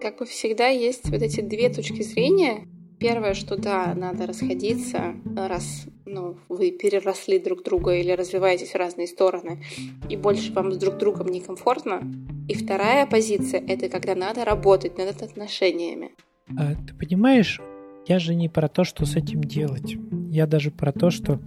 как 0.00 0.18
бы 0.18 0.26
всегда 0.26 0.68
есть 0.68 1.08
вот 1.08 1.22
эти 1.22 1.40
две 1.40 1.68
точки 1.68 2.02
зрения. 2.02 2.66
Первое, 3.00 3.34
что 3.34 3.56
да, 3.56 3.94
надо 3.94 4.26
расходиться, 4.26 5.14
раз 5.36 5.86
ну, 6.04 6.36
вы 6.48 6.72
переросли 6.72 7.38
друг 7.38 7.62
друга 7.62 7.94
или 7.94 8.10
развиваетесь 8.10 8.72
в 8.72 8.76
разные 8.76 9.06
стороны, 9.06 9.62
и 10.08 10.16
больше 10.16 10.52
вам 10.52 10.72
с 10.72 10.78
друг 10.78 10.96
другом 10.98 11.28
некомфортно. 11.28 12.02
И 12.48 12.54
вторая 12.54 13.06
позиция— 13.06 13.62
это 13.68 13.88
когда 13.88 14.14
надо 14.16 14.44
работать 14.44 14.98
над 14.98 15.22
отношениями. 15.22 16.10
А 16.56 16.74
ты 16.74 16.94
понимаешь, 16.94 17.60
я 18.08 18.18
же 18.18 18.34
не 18.34 18.48
про 18.48 18.68
то, 18.68 18.84
что 18.84 19.04
с 19.04 19.16
этим 19.16 19.44
делать. 19.44 19.96
Я 20.30 20.46
даже 20.46 20.70
про 20.70 20.92
то, 20.92 21.10
что 21.10 21.40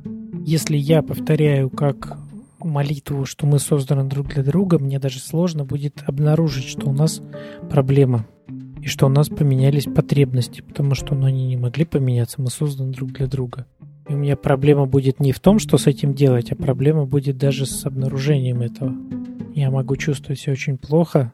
если 0.45 0.77
я 0.77 1.01
повторяю 1.01 1.69
как 1.71 2.19
молитву, 2.59 3.25
что 3.25 3.47
мы 3.47 3.57
созданы 3.57 4.07
друг 4.07 4.27
для 4.27 4.43
друга, 4.43 4.77
мне 4.77 4.99
даже 4.99 5.19
сложно 5.19 5.65
будет 5.65 6.03
обнаружить, 6.05 6.65
что 6.65 6.87
у 6.87 6.93
нас 6.93 7.21
проблема 7.69 8.27
и 8.79 8.87
что 8.87 9.07
у 9.07 9.09
нас 9.09 9.29
поменялись 9.29 9.85
потребности, 9.85 10.61
потому 10.61 10.93
что 10.93 11.15
ну, 11.15 11.25
они 11.25 11.47
не 11.47 11.57
могли 11.57 11.85
поменяться, 11.85 12.41
мы 12.41 12.51
созданы 12.51 12.91
друг 12.91 13.11
для 13.11 13.25
друга. 13.25 13.65
И 14.07 14.13
у 14.13 14.17
меня 14.17 14.35
проблема 14.35 14.85
будет 14.85 15.19
не 15.19 15.31
в 15.31 15.39
том, 15.39 15.57
что 15.57 15.77
с 15.77 15.87
этим 15.87 16.13
делать, 16.13 16.51
а 16.51 16.55
проблема 16.55 17.05
будет 17.05 17.37
даже 17.37 17.65
с 17.65 17.85
обнаружением 17.85 18.61
этого. 18.61 18.95
Я 19.55 19.71
могу 19.71 19.95
чувствовать 19.95 20.39
себя 20.39 20.53
очень 20.53 20.77
плохо, 20.77 21.33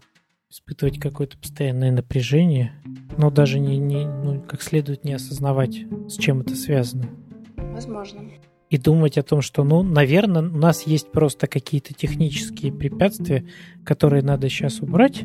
испытывать 0.50 1.00
какое-то 1.00 1.38
постоянное 1.38 1.92
напряжение, 1.92 2.74
но 3.18 3.30
даже 3.30 3.60
не, 3.60 3.78
не 3.78 4.06
ну, 4.06 4.42
как 4.42 4.62
следует 4.62 5.04
не 5.04 5.14
осознавать, 5.14 5.86
с 6.08 6.18
чем 6.18 6.42
это 6.42 6.56
связано. 6.56 7.10
Возможно. 7.58 8.22
И 8.70 8.78
думать 8.78 9.18
о 9.18 9.24
том, 9.24 9.42
что, 9.42 9.64
ну, 9.64 9.84
наверное, 9.84 10.42
у 10.42 10.58
нас 10.58 10.88
есть 10.88 11.12
просто 11.12 11.48
какие-то 11.48 11.94
технические 11.94 12.74
препятствия, 12.74 13.46
которые 13.86 14.24
надо 14.24 14.50
сейчас 14.50 14.82
убрать, 14.82 15.24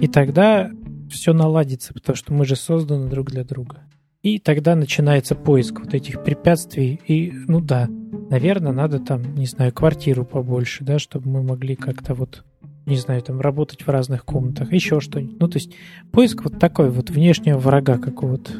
и 0.00 0.06
тогда 0.06 0.70
все 1.10 1.32
наладится, 1.32 1.92
потому 1.94 2.16
что 2.16 2.32
мы 2.32 2.44
же 2.44 2.56
созданы 2.56 3.08
друг 3.08 3.30
для 3.30 3.44
друга. 3.44 3.82
И 4.22 4.38
тогда 4.38 4.74
начинается 4.74 5.34
поиск 5.34 5.80
вот 5.80 5.92
этих 5.92 6.24
препятствий. 6.24 7.00
И, 7.06 7.30
ну 7.46 7.60
да, 7.60 7.88
наверное, 8.30 8.72
надо 8.72 8.98
там, 8.98 9.34
не 9.34 9.46
знаю, 9.46 9.72
квартиру 9.72 10.24
побольше, 10.24 10.82
да, 10.82 10.98
чтобы 10.98 11.28
мы 11.28 11.42
могли 11.42 11.76
как-то 11.76 12.14
вот, 12.14 12.42
не 12.86 12.96
знаю, 12.96 13.22
там 13.22 13.40
работать 13.40 13.82
в 13.82 13.88
разных 13.88 14.24
комнатах, 14.24 14.72
еще 14.72 15.00
что-нибудь. 15.00 15.40
Ну, 15.40 15.48
то 15.48 15.56
есть 15.56 15.74
поиск 16.12 16.44
вот 16.44 16.58
такой 16.58 16.90
вот 16.90 17.10
внешнего 17.10 17.58
врага 17.58 17.98
какого-то. 17.98 18.52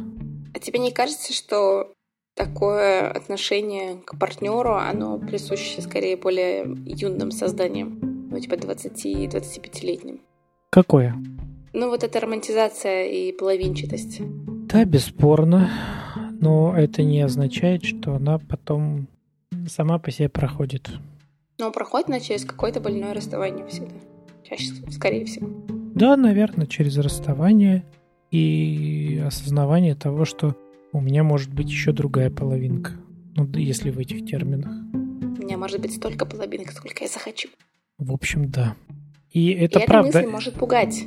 А 0.55 0.59
тебе 0.59 0.79
не 0.79 0.93
кажется, 0.93 1.33
что 1.33 1.93
такое 2.35 3.11
отношение 3.11 3.97
к 4.05 4.19
партнеру, 4.19 4.75
оно 4.75 5.19
присуще 5.19 5.83
скорее 5.83 6.17
более 6.17 6.65
юным 6.87 7.31
созданиям, 7.31 8.29
ну, 8.31 8.39
типа 8.39 8.55
20-25-летним? 8.55 10.21
Какое? 10.71 11.15
Ну, 11.73 11.89
вот 11.89 12.05
эта 12.05 12.21
романтизация 12.21 13.07
и 13.07 13.33
половинчатость. 13.33 14.21
Да, 14.21 14.85
бесспорно. 14.85 15.71
Но 16.41 16.77
это 16.77 17.03
не 17.03 17.21
означает, 17.21 17.85
что 17.85 18.15
она 18.15 18.39
потом 18.39 19.09
сама 19.69 19.99
по 19.99 20.11
себе 20.11 20.29
проходит. 20.29 20.91
Но 21.59 21.71
проходит 21.71 22.09
она 22.09 22.21
через 22.21 22.45
какое-то 22.45 22.81
больное 22.81 23.15
расставание 23.15 23.67
всегда. 23.67 23.95
Чаще, 24.49 24.73
скорее 24.91 25.25
всего. 25.25 25.49
Да, 25.95 26.17
наверное, 26.17 26.67
через 26.67 26.99
расставание 26.99 27.85
и 28.31 29.23
осознавание 29.25 29.95
того, 29.95 30.25
что 30.25 30.57
у 30.93 31.01
меня 31.01 31.25
может 31.25 31.53
быть 31.53 31.69
еще 31.71 31.93
другая 31.93 32.31
половинка. 32.31 32.93
Ну, 33.37 33.49
если 33.55 33.91
в 33.91 33.99
этих 33.99 34.27
терминах. 34.27 34.73
У 34.93 35.43
меня 35.43 35.57
может 35.57 35.81
быть 35.81 35.95
столько 35.95 36.27
половинок, 36.27 36.73
сколько 36.73 37.05
я 37.05 37.09
захочу. 37.09 37.49
В 37.99 38.13
общем, 38.13 38.51
да. 38.51 38.77
И 39.31 39.51
это 39.51 39.81
и 39.81 39.87
правда. 39.87 40.09
Эта 40.11 40.19
мысль 40.19 40.31
может 40.31 40.55
пугать. 40.55 41.05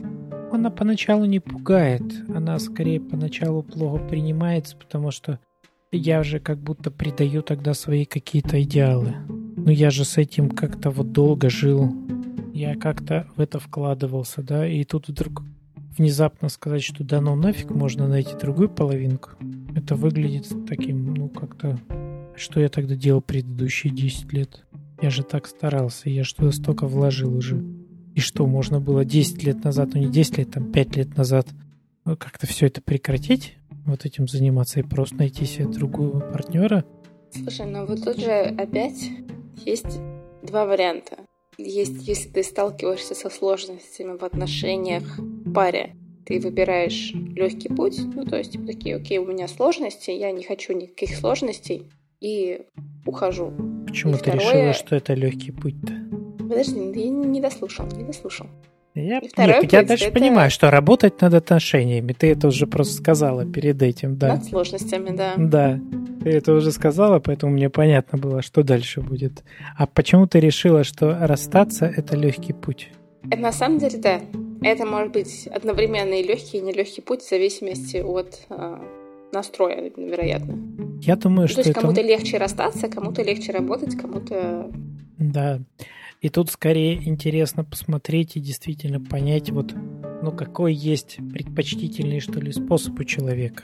Она 0.51 0.69
поначалу 0.69 1.25
не 1.25 1.39
пугает, 1.39 2.03
она 2.29 2.57
скорее 2.59 3.01
поначалу 3.01 3.63
плохо 3.63 4.03
принимается, 4.05 4.77
потому 4.77 5.11
что 5.11 5.39
я 5.91 6.23
же 6.23 6.39
как 6.39 6.57
будто 6.59 6.89
предаю 6.89 7.43
тогда 7.43 7.73
свои 7.73 8.05
какие-то 8.05 8.61
идеалы. 8.63 9.15
Ну 9.27 9.69
я 9.69 9.89
же 9.89 10.05
с 10.05 10.17
этим 10.17 10.49
как-то 10.49 10.89
вот 10.89 11.11
долго 11.11 11.49
жил, 11.49 11.91
я 12.57 12.75
как-то 12.75 13.27
в 13.35 13.39
это 13.39 13.59
вкладывался, 13.59 14.41
да, 14.41 14.67
и 14.67 14.83
тут 14.83 15.07
вдруг 15.07 15.43
внезапно 15.97 16.49
сказать, 16.49 16.83
что 16.83 17.03
да 17.03 17.21
ну 17.21 17.35
нафиг 17.35 17.69
можно 17.69 18.07
найти 18.07 18.35
другую 18.35 18.69
половинку, 18.69 19.31
это 19.75 19.95
выглядит 19.95 20.47
таким, 20.67 21.13
ну 21.13 21.29
как-то, 21.29 21.79
что 22.35 22.59
я 22.59 22.69
тогда 22.69 22.95
делал 22.95 23.21
предыдущие 23.21 23.93
10 23.93 24.33
лет? 24.33 24.65
Я 25.01 25.11
же 25.11 25.23
так 25.23 25.45
старался, 25.45 26.09
я 26.09 26.23
что-то 26.23 26.51
столько 26.51 26.87
вложил 26.87 27.35
уже. 27.35 27.63
И 28.15 28.19
что, 28.19 28.47
можно 28.47 28.81
было 28.81 29.05
10 29.05 29.43
лет 29.43 29.63
назад, 29.63 29.89
ну 29.93 30.01
не 30.01 30.11
10 30.11 30.39
лет, 30.39 30.51
там 30.51 30.71
5 30.71 30.95
лет 30.95 31.15
назад, 31.15 31.47
ну, 32.05 32.17
как-то 32.17 32.47
все 32.47 32.65
это 32.65 32.81
прекратить, 32.81 33.57
вот 33.85 34.05
этим 34.05 34.27
заниматься 34.27 34.79
и 34.79 34.83
просто 34.83 35.17
найти 35.17 35.45
себе 35.45 35.67
другого 35.67 36.19
партнера? 36.19 36.83
Слушай, 37.31 37.67
ну 37.67 37.85
вот 37.85 38.03
тут 38.03 38.17
же 38.17 38.31
опять 38.31 39.11
есть 39.63 39.99
два 40.41 40.65
варианта. 40.65 41.26
Есть, 41.57 42.07
если 42.07 42.29
ты 42.29 42.43
сталкиваешься 42.43 43.15
со 43.15 43.31
сложностями 43.31 44.15
в 44.15 44.23
отношениях 44.23 45.17
в 45.17 45.53
паре, 45.53 45.95
ты 46.23 46.39
выбираешь 46.39 47.13
легкий 47.13 47.69
путь, 47.69 47.99
ну 48.13 48.25
то 48.25 48.37
есть 48.37 48.51
типа 48.51 48.67
такие, 48.67 48.95
окей, 48.97 49.17
у 49.17 49.25
меня 49.25 49.47
сложности, 49.47 50.11
я 50.11 50.31
не 50.31 50.43
хочу 50.43 50.73
никаких 50.73 51.15
сложностей 51.15 51.89
и 52.19 52.61
ухожу. 53.07 53.53
Почему 53.87 54.13
и 54.13 54.17
ты 54.17 54.31
второе... 54.31 54.39
решила, 54.39 54.73
что 54.73 54.95
это 54.95 55.15
легкий 55.15 55.51
путь-то? 55.51 55.93
Подожди, 56.37 56.79
я 56.79 57.09
не 57.09 57.41
дослушал, 57.41 57.87
не 57.87 58.03
дослушал. 58.03 58.47
Я, 58.97 59.19
нет, 59.19 59.61
путь, 59.61 59.73
я 59.73 59.83
дальше 59.83 60.05
это... 60.05 60.13
понимаю, 60.13 60.49
что 60.49 60.71
работать 60.71 61.21
над 61.21 61.35
отношениями. 61.35 62.13
Ты 62.13 62.31
это 62.31 62.47
уже 62.47 62.65
просто 62.65 62.95
сказала 62.95 63.45
перед 63.45 63.81
этим, 63.81 64.17
да. 64.17 64.35
Над 64.35 64.45
сложностями, 64.45 65.15
да. 65.15 65.33
Да. 65.37 65.79
Ты 66.23 66.31
это 66.31 66.53
уже 66.53 66.71
сказала, 66.71 67.19
поэтому 67.19 67.53
мне 67.53 67.69
понятно 67.69 68.17
было, 68.17 68.41
что 68.41 68.63
дальше 68.63 69.01
будет. 69.01 69.43
А 69.77 69.85
почему 69.85 70.25
ты 70.25 70.39
решила, 70.39 70.83
что 70.83 71.15
расстаться 71.21 71.85
это 71.85 72.15
легкий 72.15 72.53
путь? 72.53 72.89
Это 73.29 73.41
на 73.41 73.51
самом 73.51 73.77
деле, 73.77 73.99
да. 73.99 74.21
Это 74.63 74.85
может 74.85 75.11
быть 75.11 75.47
одновременно 75.47 76.15
и 76.15 76.23
легкий, 76.23 76.57
и 76.57 76.61
нелегкий 76.61 77.01
путь 77.01 77.21
в 77.21 77.29
зависимости 77.29 77.97
от 77.97 78.47
э, 78.49 78.77
настроя, 79.31 79.91
вероятно. 79.95 80.57
Я 81.01 81.15
думаю, 81.17 81.41
ну, 81.41 81.47
что. 81.47 81.55
То 81.55 81.61
есть 81.61 81.69
это... 81.71 81.81
кому-то 81.81 82.01
легче 82.01 82.37
расстаться, 82.37 82.87
кому-то 82.87 83.21
легче 83.21 83.51
работать, 83.51 83.95
кому-то. 83.95 84.71
Да. 85.19 85.59
И 86.19 86.29
тут 86.29 86.49
скорее 86.49 86.95
интересно 87.07 87.63
посмотреть 87.63 88.35
и 88.35 88.39
действительно 88.39 88.99
понять, 88.99 89.51
вот, 89.51 89.73
ну, 90.23 90.31
какой 90.31 90.73
есть 90.73 91.19
предпочтительный, 91.31 92.19
что 92.19 92.39
ли, 92.39 92.51
способ 92.51 92.99
у 92.99 93.03
человека. 93.03 93.63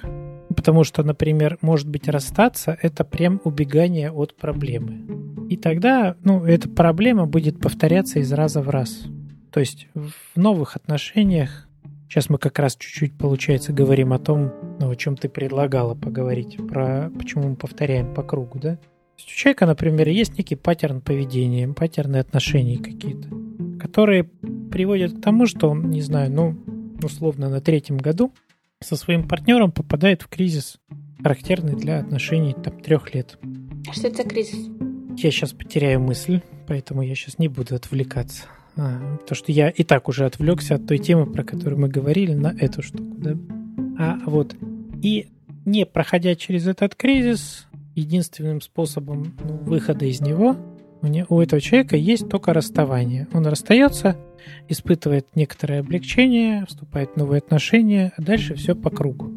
Потому 0.56 0.84
что, 0.84 1.04
например, 1.04 1.58
может 1.62 1.90
быть, 1.90 2.08
расстаться– 2.08 2.78
это 2.82 3.04
прям 3.04 3.42
убегание 3.44 4.12
от 4.12 4.36
проблемы. 4.36 5.48
И 5.50 5.58
тогда, 5.58 6.16
ну, 6.24 6.46
эта 6.46 6.70
проблема 6.70 7.26
будет 7.26 7.60
повторяться 7.60 8.20
из 8.20 8.32
раза 8.32 8.62
в 8.62 8.70
раз. 8.70 9.08
То 9.52 9.60
есть 9.60 9.88
в 9.96 10.14
новых 10.36 10.76
отношениях, 10.76 11.68
сейчас 12.08 12.30
мы 12.30 12.38
как 12.38 12.60
раз 12.60 12.76
чуть-чуть, 12.76 13.18
получается, 13.18 13.74
говорим 13.74 14.14
о 14.14 14.20
том, 14.20 14.52
ну, 14.80 14.92
о 14.92 14.96
чем 14.96 15.18
ты 15.18 15.28
предлагала 15.28 15.96
поговорить, 15.96 16.58
про 16.68 17.12
почему 17.18 17.50
мы 17.50 17.56
повторяем 17.56 18.14
по 18.14 18.22
кругу, 18.22 18.60
да? 18.60 18.80
Есть 19.18 19.30
у 19.30 19.36
человека, 19.36 19.66
например, 19.66 20.08
есть 20.10 20.38
некий 20.38 20.56
паттерн 20.56 21.02
поведения, 21.02 21.68
паттерны 21.68 22.18
отношений 22.18 22.78
какие-то, 22.78 23.30
которые 23.80 24.26
приводят 24.72 25.14
к 25.14 25.22
тому, 25.22 25.46
что 25.46 25.70
он, 25.70 25.90
не 25.90 26.02
знаю, 26.02 26.32
ну, 26.32 26.58
условно, 27.04 27.50
на 27.50 27.62
третьем 27.62 27.98
году 27.98 28.32
со 28.82 28.96
своим 28.96 29.28
партнером 29.28 29.72
попадает 29.72 30.24
в 30.24 30.28
кризис, 30.28 30.78
характерный 31.22 31.76
для 31.76 32.00
отношений 32.00 32.54
там 32.54 32.80
трех 32.82 33.14
лет. 33.14 33.38
А 33.88 33.94
что 33.94 34.08
это 34.08 34.18
за 34.18 34.24
кризис? 34.24 34.70
Я 35.18 35.32
сейчас 35.32 35.54
потеряю 35.54 36.02
мысль, 36.02 36.42
поэтому 36.68 37.02
я 37.02 37.16
сейчас 37.16 37.40
не 37.40 37.48
буду 37.48 37.76
отвлекаться. 37.76 38.46
А, 38.76 39.18
потому 39.18 39.36
что 39.36 39.52
я 39.52 39.70
и 39.70 39.84
так 39.84 40.10
уже 40.10 40.26
отвлекся 40.26 40.76
от 40.76 40.88
той 40.88 40.98
темы, 40.98 41.32
про 41.32 41.44
которую 41.44 41.80
мы 41.80 41.88
говорили, 41.88 42.34
на 42.34 42.56
эту 42.60 42.82
штуку, 42.82 43.16
да? 43.18 43.38
А 44.00 44.20
вот, 44.26 44.56
и 45.02 45.28
не 45.66 45.86
проходя 45.86 46.36
через 46.36 46.68
этот 46.68 46.96
кризис, 46.96 47.68
единственным 47.96 48.62
способом 48.62 49.36
ну, 49.44 49.58
выхода 49.58 50.06
из 50.06 50.22
него 50.22 50.56
у 51.28 51.42
этого 51.42 51.62
человека 51.62 51.98
есть 51.98 52.30
только 52.30 52.54
расставание. 52.54 53.28
Он 53.34 53.46
расстается, 53.46 54.16
испытывает 54.70 55.28
некоторое 55.36 55.82
облегчение, 55.82 56.66
вступает 56.66 57.12
в 57.12 57.18
новые 57.18 57.40
отношения, 57.40 58.14
а 58.16 58.22
дальше 58.22 58.56
все 58.56 58.74
по 58.74 58.90
кругу. 58.90 59.32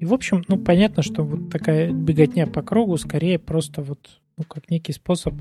И, 0.00 0.06
в 0.06 0.14
общем, 0.14 0.44
ну, 0.48 0.56
понятно, 0.56 1.02
что 1.02 1.22
вот 1.22 1.50
такая 1.50 1.92
беготня 1.92 2.46
по 2.46 2.62
кругу 2.62 2.96
скорее 2.96 3.38
просто 3.38 3.82
вот, 3.82 4.08
ну, 4.38 4.44
как 4.44 4.70
некий 4.70 4.92
способ 4.92 5.34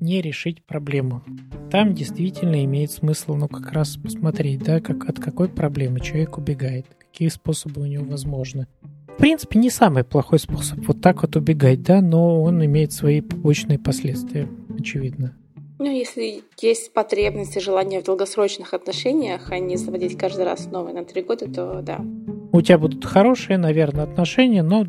не 0.00 0.20
решить 0.20 0.64
проблему. 0.64 1.22
Там 1.70 1.94
действительно 1.94 2.64
имеет 2.64 2.90
смысл, 2.90 3.36
ну, 3.36 3.46
как 3.46 3.70
раз 3.70 3.96
посмотреть, 3.96 4.64
да, 4.64 4.80
как, 4.80 5.08
от 5.08 5.20
какой 5.20 5.48
проблемы 5.48 6.00
человек 6.00 6.36
убегает, 6.36 6.86
какие 6.98 7.28
способы 7.28 7.82
у 7.82 7.86
него 7.86 8.04
возможны 8.04 8.66
в 9.14 9.16
принципе, 9.18 9.58
не 9.58 9.70
самый 9.70 10.04
плохой 10.04 10.38
способ 10.38 10.78
вот 10.86 11.00
так 11.00 11.22
вот 11.22 11.36
убегать, 11.36 11.82
да, 11.82 12.00
но 12.00 12.42
он 12.42 12.64
имеет 12.64 12.92
свои 12.92 13.20
побочные 13.20 13.78
последствия, 13.78 14.48
очевидно. 14.78 15.36
Ну, 15.78 15.90
если 15.90 16.42
есть 16.60 16.92
потребность 16.92 17.56
и 17.56 17.60
желание 17.60 18.00
в 18.00 18.04
долгосрочных 18.04 18.72
отношениях, 18.72 19.50
а 19.50 19.58
не 19.58 19.76
заводить 19.76 20.16
каждый 20.16 20.44
раз 20.44 20.66
новые 20.66 20.94
на 20.94 21.04
три 21.04 21.22
года, 21.22 21.52
то 21.52 21.82
да. 21.82 22.00
У 22.52 22.60
тебя 22.60 22.78
будут 22.78 23.04
хорошие, 23.04 23.58
наверное, 23.58 24.04
отношения, 24.04 24.62
но 24.62 24.86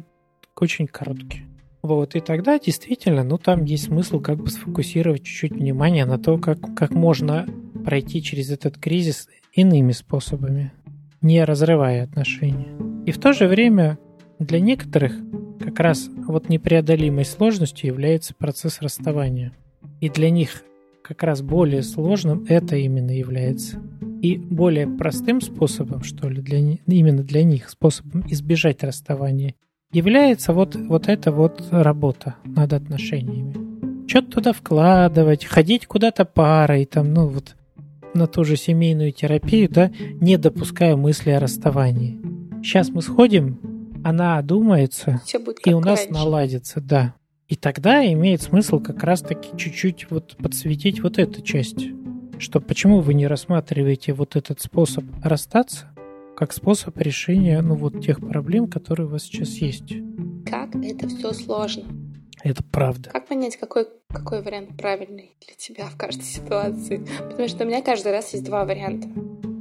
очень 0.55 0.87
короткие. 0.87 1.47
Вот, 1.81 2.15
и 2.15 2.19
тогда 2.19 2.59
действительно, 2.59 3.23
ну, 3.23 3.37
там 3.37 3.65
есть 3.65 3.85
смысл 3.85 4.21
как 4.21 4.37
бы 4.37 4.49
сфокусировать 4.49 5.23
чуть-чуть 5.23 5.51
внимание 5.51 6.05
на 6.05 6.17
то, 6.17 6.37
как, 6.37 6.59
как 6.75 6.91
можно 6.91 7.47
пройти 7.83 8.21
через 8.21 8.51
этот 8.51 8.77
кризис 8.77 9.27
иными 9.51 9.91
способами, 9.91 10.71
не 11.21 11.43
разрывая 11.43 12.03
отношения. 12.03 12.69
И 13.05 13.11
в 13.11 13.19
то 13.19 13.33
же 13.33 13.47
время 13.47 13.97
для 14.43 14.59
некоторых 14.59 15.13
как 15.59 15.79
раз 15.79 16.09
вот 16.27 16.49
непреодолимой 16.49 17.25
сложностью 17.25 17.87
является 17.87 18.33
процесс 18.33 18.81
расставания. 18.81 19.53
И 20.01 20.09
для 20.09 20.29
них 20.29 20.63
как 21.03 21.23
раз 21.23 21.41
более 21.41 21.83
сложным 21.83 22.45
это 22.47 22.75
именно 22.75 23.11
является. 23.11 23.81
И 24.21 24.37
более 24.37 24.87
простым 24.87 25.41
способом, 25.41 26.03
что 26.03 26.29
ли, 26.29 26.41
для, 26.41 26.59
именно 26.85 27.23
для 27.23 27.43
них, 27.43 27.69
способом 27.69 28.25
избежать 28.29 28.83
расставания, 28.83 29.55
является 29.91 30.53
вот, 30.53 30.75
вот 30.75 31.07
эта 31.07 31.31
вот 31.31 31.61
работа 31.71 32.35
над 32.45 32.73
отношениями. 32.73 34.07
Что-то 34.07 34.31
туда 34.31 34.53
вкладывать, 34.53 35.45
ходить 35.45 35.87
куда-то 35.87 36.25
парой, 36.25 36.85
там, 36.85 37.13
ну 37.13 37.27
вот 37.27 37.55
на 38.13 38.27
ту 38.27 38.43
же 38.43 38.55
семейную 38.55 39.11
терапию, 39.11 39.69
да, 39.69 39.91
не 40.21 40.37
допуская 40.37 40.95
мысли 40.95 41.31
о 41.31 41.39
расставании. 41.39 42.19
Сейчас 42.63 42.89
мы 42.89 43.01
сходим, 43.01 43.59
она 44.03 44.37
одумается, 44.37 45.21
и 45.65 45.73
у 45.73 45.79
нас 45.79 45.99
раньше. 45.99 46.13
наладится, 46.13 46.81
да. 46.81 47.15
И 47.47 47.55
тогда 47.55 48.05
имеет 48.11 48.41
смысл 48.41 48.79
как 48.79 49.03
раз-таки 49.03 49.55
чуть-чуть 49.57 50.09
вот 50.09 50.37
подсветить 50.37 51.01
вот 51.01 51.19
эту 51.19 51.41
часть, 51.41 51.87
что 52.39 52.59
почему 52.59 53.01
вы 53.01 53.13
не 53.13 53.27
рассматриваете 53.27 54.13
вот 54.13 54.35
этот 54.35 54.61
способ 54.61 55.03
расстаться 55.23 55.93
как 56.35 56.51
способ 56.51 56.97
решения 56.97 57.61
ну 57.61 57.75
вот 57.75 58.03
тех 58.03 58.19
проблем, 58.19 58.67
которые 58.67 59.07
у 59.07 59.11
вас 59.11 59.23
сейчас 59.23 59.49
есть. 59.57 59.93
Как 60.49 60.75
это 60.75 61.07
все 61.07 61.31
сложно. 61.31 61.83
Это 62.41 62.63
правда. 62.63 63.09
Как 63.11 63.27
понять, 63.27 63.55
какой, 63.55 63.87
какой 64.09 64.41
вариант 64.41 64.75
правильный 64.77 65.37
для 65.45 65.55
тебя 65.55 65.85
в 65.85 65.95
каждой 65.95 66.23
ситуации? 66.23 67.05
Потому 67.29 67.47
что 67.47 67.63
у 67.63 67.67
меня 67.67 67.81
каждый 67.81 68.11
раз 68.11 68.33
есть 68.33 68.45
два 68.45 68.65
варианта. 68.65 69.07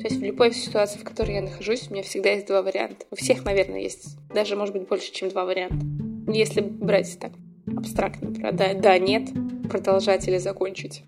То 0.02 0.08
есть 0.08 0.20
в 0.20 0.24
любой 0.24 0.52
ситуации, 0.52 0.98
в 0.98 1.04
которой 1.04 1.36
я 1.36 1.42
нахожусь, 1.42 1.86
у 1.88 1.92
меня 1.92 2.02
всегда 2.02 2.30
есть 2.30 2.48
два 2.48 2.62
варианта. 2.62 3.06
У 3.12 3.14
всех, 3.14 3.44
наверное, 3.44 3.78
есть 3.78 4.18
даже, 4.34 4.56
может 4.56 4.74
быть, 4.74 4.88
больше, 4.88 5.12
чем 5.12 5.28
два 5.28 5.44
варианта. 5.44 5.86
Если 6.32 6.60
брать 6.60 7.16
так 7.20 7.30
абстрактно, 7.76 8.32
да, 8.52 8.74
да, 8.74 8.98
нет, 8.98 9.28
продолжать 9.70 10.26
или 10.26 10.38
закончить. 10.38 11.04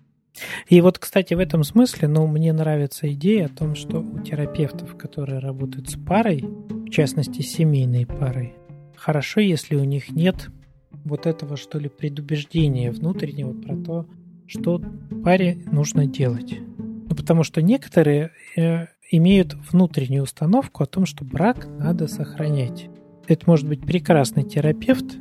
И 0.69 0.79
вот, 0.79 0.97
кстати, 0.97 1.33
в 1.33 1.39
этом 1.39 1.65
смысле, 1.65 2.07
ну, 2.07 2.25
мне 2.25 2.53
нравится 2.53 3.11
идея 3.11 3.47
о 3.47 3.49
том, 3.49 3.75
что 3.75 3.99
у 3.99 4.19
терапевтов, 4.19 4.95
которые 4.95 5.39
работают 5.39 5.89
с 5.89 5.97
парой, 5.97 6.45
в 6.69 6.89
частности, 6.89 7.41
семейной 7.41 8.05
парой, 8.05 8.55
хорошо, 8.95 9.41
если 9.41 9.75
у 9.75 9.83
них 9.83 10.11
нет 10.11 10.47
вот 11.03 11.25
этого, 11.25 11.57
что 11.57 11.79
ли, 11.79 11.89
предубеждения 11.89 12.91
внутреннего 12.91 13.51
про 13.51 13.75
то, 13.75 14.05
что 14.47 14.81
паре 15.21 15.57
нужно 15.69 16.05
делать. 16.05 16.59
Ну, 17.15 17.21
потому 17.21 17.43
что 17.43 17.61
некоторые 17.61 18.31
э, 18.57 18.87
имеют 19.09 19.53
внутреннюю 19.53 20.23
установку 20.23 20.83
о 20.83 20.85
том, 20.85 21.05
что 21.05 21.23
брак 21.23 21.65
надо 21.79 22.07
сохранять. 22.07 22.89
Это 23.25 23.43
может 23.47 23.65
быть 23.69 23.85
прекрасный 23.85 24.43
терапевт, 24.43 25.15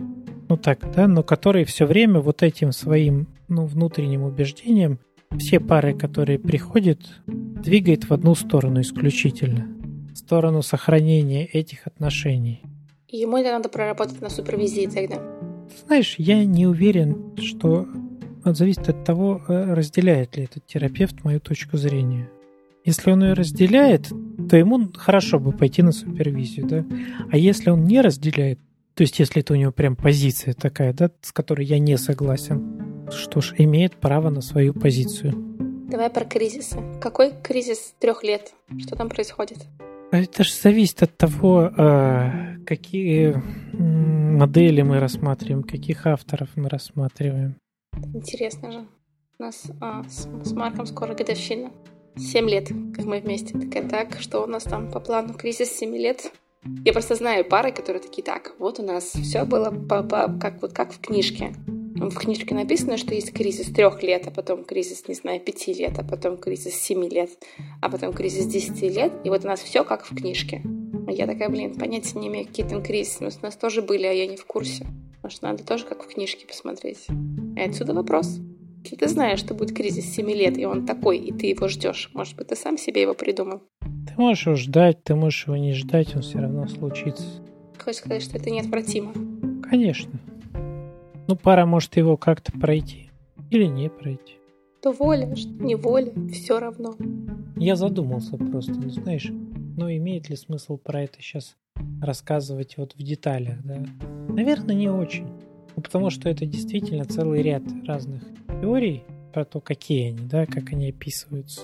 ну 0.49 0.57
так, 0.57 0.93
да, 0.93 1.07
но 1.07 1.23
который 1.23 1.65
все 1.65 1.87
время 1.87 2.19
вот 2.19 2.43
этим 2.43 2.73
своим 2.73 3.29
ну, 3.47 3.67
внутренним 3.67 4.25
убеждением 4.25 4.99
все 5.39 5.61
пары, 5.61 5.95
которые 5.95 6.41
приходят, 6.41 6.99
двигает 7.27 8.11
в 8.11 8.13
одну 8.13 8.35
сторону 8.35 8.81
исключительно. 8.81 9.69
В 10.13 10.17
сторону 10.17 10.63
сохранения 10.63 11.47
этих 11.47 11.87
отношений. 11.87 12.61
Ему 13.09 13.37
это 13.37 13.53
надо 13.53 13.69
проработать 13.69 14.21
на 14.21 14.31
супервизии 14.31 14.87
тогда. 14.87 15.23
Знаешь, 15.87 16.17
я 16.19 16.45
не 16.45 16.67
уверен, 16.67 17.37
что 17.39 17.87
зависит 18.53 18.89
от 18.89 19.05
того, 19.05 19.41
э, 19.49 19.73
разделяет 19.73 20.37
ли 20.37 20.45
этот 20.45 20.67
терапевт 20.67 21.25
мою 21.25 21.41
точку 21.41 21.79
зрения. 21.79 22.29
Если 22.85 23.11
он 23.11 23.23
ее 23.25 23.33
разделяет, 23.33 24.13
то 24.51 24.59
ему 24.59 24.91
хорошо 24.95 25.39
бы 25.39 25.53
пойти 25.53 25.81
на 25.83 25.93
супервизию, 25.93 26.67
да? 26.67 26.85
А 27.31 27.39
если 27.39 27.71
он 27.71 27.85
не 27.85 28.03
разделяет, 28.03 28.59
то 28.95 29.03
есть, 29.03 29.19
если 29.19 29.41
это 29.41 29.55
у 29.55 29.57
него 29.57 29.73
прям 29.73 29.97
позиция 29.97 30.53
такая, 30.53 30.93
да, 30.93 31.11
с 31.23 31.33
которой 31.33 31.65
я 31.65 31.79
не 31.79 31.97
согласен, 31.97 33.09
что 33.11 33.41
ж, 33.41 33.55
имеет 33.57 33.97
право 33.97 34.29
на 34.29 34.43
свою 34.43 34.75
позицию. 34.75 35.33
Давай 35.89 36.11
про 36.11 36.25
кризисы. 36.25 36.79
Какой 37.01 37.33
кризис 37.43 37.95
трех 37.99 38.23
лет? 38.23 38.53
Что 38.79 38.97
там 38.97 39.09
происходит? 39.09 39.59
А 40.13 40.19
это 40.19 40.45
же 40.45 40.53
зависит 40.53 41.03
от 41.03 41.17
того, 41.17 41.71
а, 41.77 42.57
какие 42.67 43.35
модели 43.73 44.83
мы 44.83 45.01
рассматриваем, 45.01 45.63
каких 45.63 46.07
авторов 46.07 46.51
мы 46.55 46.69
рассматриваем. 46.69 47.57
Интересно 48.15 48.73
же. 48.73 48.87
У 49.39 49.43
нас 49.43 49.65
а, 49.81 50.05
с, 50.05 50.29
с 50.45 50.53
Марком 50.53 50.87
скоро 50.87 51.15
годовщина. 51.15 51.73
Семь 52.17 52.49
лет, 52.49 52.69
как 52.95 53.05
мы 53.05 53.21
вместе. 53.21 53.59
Такая, 53.59 53.89
так, 53.89 54.21
что 54.21 54.43
у 54.43 54.47
нас 54.47 54.63
там 54.63 54.91
по 54.91 55.01
плану? 55.01 55.35
Кризис 55.35 55.73
семи 55.73 55.99
лет? 55.99 56.33
Я 56.85 56.93
просто 56.93 57.15
знаю 57.15 57.45
пары, 57.45 57.73
которые 57.73 58.01
такие, 58.01 58.23
так, 58.23 58.55
вот 58.59 58.79
у 58.79 58.83
нас 58.83 59.05
все 59.05 59.45
было 59.45 59.71
по, 59.71 60.03
по, 60.03 60.33
как, 60.41 60.63
вот, 60.63 60.73
как 60.73 60.93
в 60.93 61.01
книжке. 61.01 61.55
В 61.97 62.15
книжке 62.17 62.55
написано, 62.55 62.97
что 62.97 63.15
есть 63.15 63.33
кризис 63.33 63.73
трех 63.73 64.03
лет, 64.03 64.27
а 64.27 64.31
потом 64.31 64.65
кризис, 64.65 65.07
не 65.07 65.15
знаю, 65.15 65.41
пяти 65.41 65.73
лет, 65.75 65.99
а 65.99 66.05
потом 66.05 66.39
кризис 66.39 66.75
семи 66.75 67.09
лет, 67.09 67.31
а 67.83 67.89
потом 67.89 68.13
кризис 68.13 68.47
десяти 68.47 68.89
лет. 68.89 69.13
И 69.25 69.29
вот 69.29 69.45
у 69.45 69.49
нас 69.49 69.61
все 69.61 69.85
как 69.85 70.05
в 70.05 70.15
книжке. 70.15 70.63
Я 71.09 71.27
такая, 71.27 71.49
блин, 71.49 71.75
понятия 71.77 72.19
не 72.19 72.29
имею, 72.29 72.47
какие 72.47 72.67
там 72.67 72.83
кризисы. 72.83 73.25
У 73.25 73.45
нас 73.45 73.57
тоже 73.57 73.83
были, 73.83 74.07
а 74.07 74.13
я 74.13 74.27
не 74.27 74.37
в 74.37 74.45
курсе. 74.47 74.87
Может, 75.25 75.41
надо 75.41 75.65
тоже 75.65 75.87
как 75.87 76.03
в 76.05 76.07
книжке 76.07 76.47
посмотреть. 76.47 77.07
И 77.57 77.61
отсюда 77.61 77.95
вопрос. 77.95 78.41
Если 78.83 78.97
ты 78.97 79.09
знаешь, 79.09 79.39
что 79.39 79.55
будет 79.55 79.75
кризис 79.75 80.05
семи 80.05 80.35
лет, 80.35 80.59
и 80.59 80.67
он 80.67 80.85
такой, 80.85 81.17
и 81.17 81.33
ты 81.33 81.47
его 81.47 81.67
ждешь, 81.67 82.11
может 82.13 82.37
быть, 82.37 82.49
ты 82.49 82.57
сам 82.57 82.77
себе 82.77 83.01
его 83.01 83.15
придумал? 83.15 83.63
Ты 83.81 84.13
можешь 84.19 84.45
его 84.45 84.57
ждать, 84.57 85.03
ты 85.03 85.15
можешь 85.15 85.47
его 85.47 85.57
не 85.57 85.73
ждать, 85.73 86.15
он 86.15 86.21
все 86.21 86.41
равно 86.41 86.69
случится. 86.69 87.25
Хочешь 87.83 88.01
сказать, 88.01 88.23
что 88.23 88.37
это 88.37 88.51
неотвратимо? 88.51 89.15
Конечно. 89.63 90.13
Ну, 91.27 91.37
пара 91.37 91.65
может 91.65 91.97
его 91.97 92.19
как-то 92.19 92.53
пройти. 92.53 93.11
Или 93.51 93.65
не 93.65 93.89
пройти. 93.89 94.37
То 94.83 94.93
воля, 94.93 95.35
не 95.59 95.75
воля, 95.75 96.13
все 96.35 96.61
равно. 96.61 96.97
Я 97.57 97.77
задумался 97.77 98.37
просто, 98.37 98.75
ну 98.75 98.91
знаешь, 98.91 99.33
ну 99.77 99.91
имеет 99.91 100.29
ли 100.29 100.37
смысл 100.37 100.77
про 100.77 101.03
это 101.03 101.21
сейчас 101.21 101.57
рассказывать 102.01 102.77
вот 102.77 102.95
в 102.95 103.03
деталях, 103.03 103.63
да? 103.65 103.85
Наверное, 104.29 104.75
не 104.75 104.89
очень. 104.89 105.27
Ну, 105.77 105.83
потому 105.83 106.11
что 106.11 106.29
это 106.29 106.47
действительно 106.47 107.05
целый 107.05 107.43
ряд 107.43 107.63
разных 107.87 108.23
теорий 108.61 109.03
про 109.33 109.45
то, 109.45 109.61
какие 109.61 110.11
они, 110.11 110.27
да, 110.29 110.47
как 110.47 110.73
они 110.73 110.91
описываются. 110.91 111.63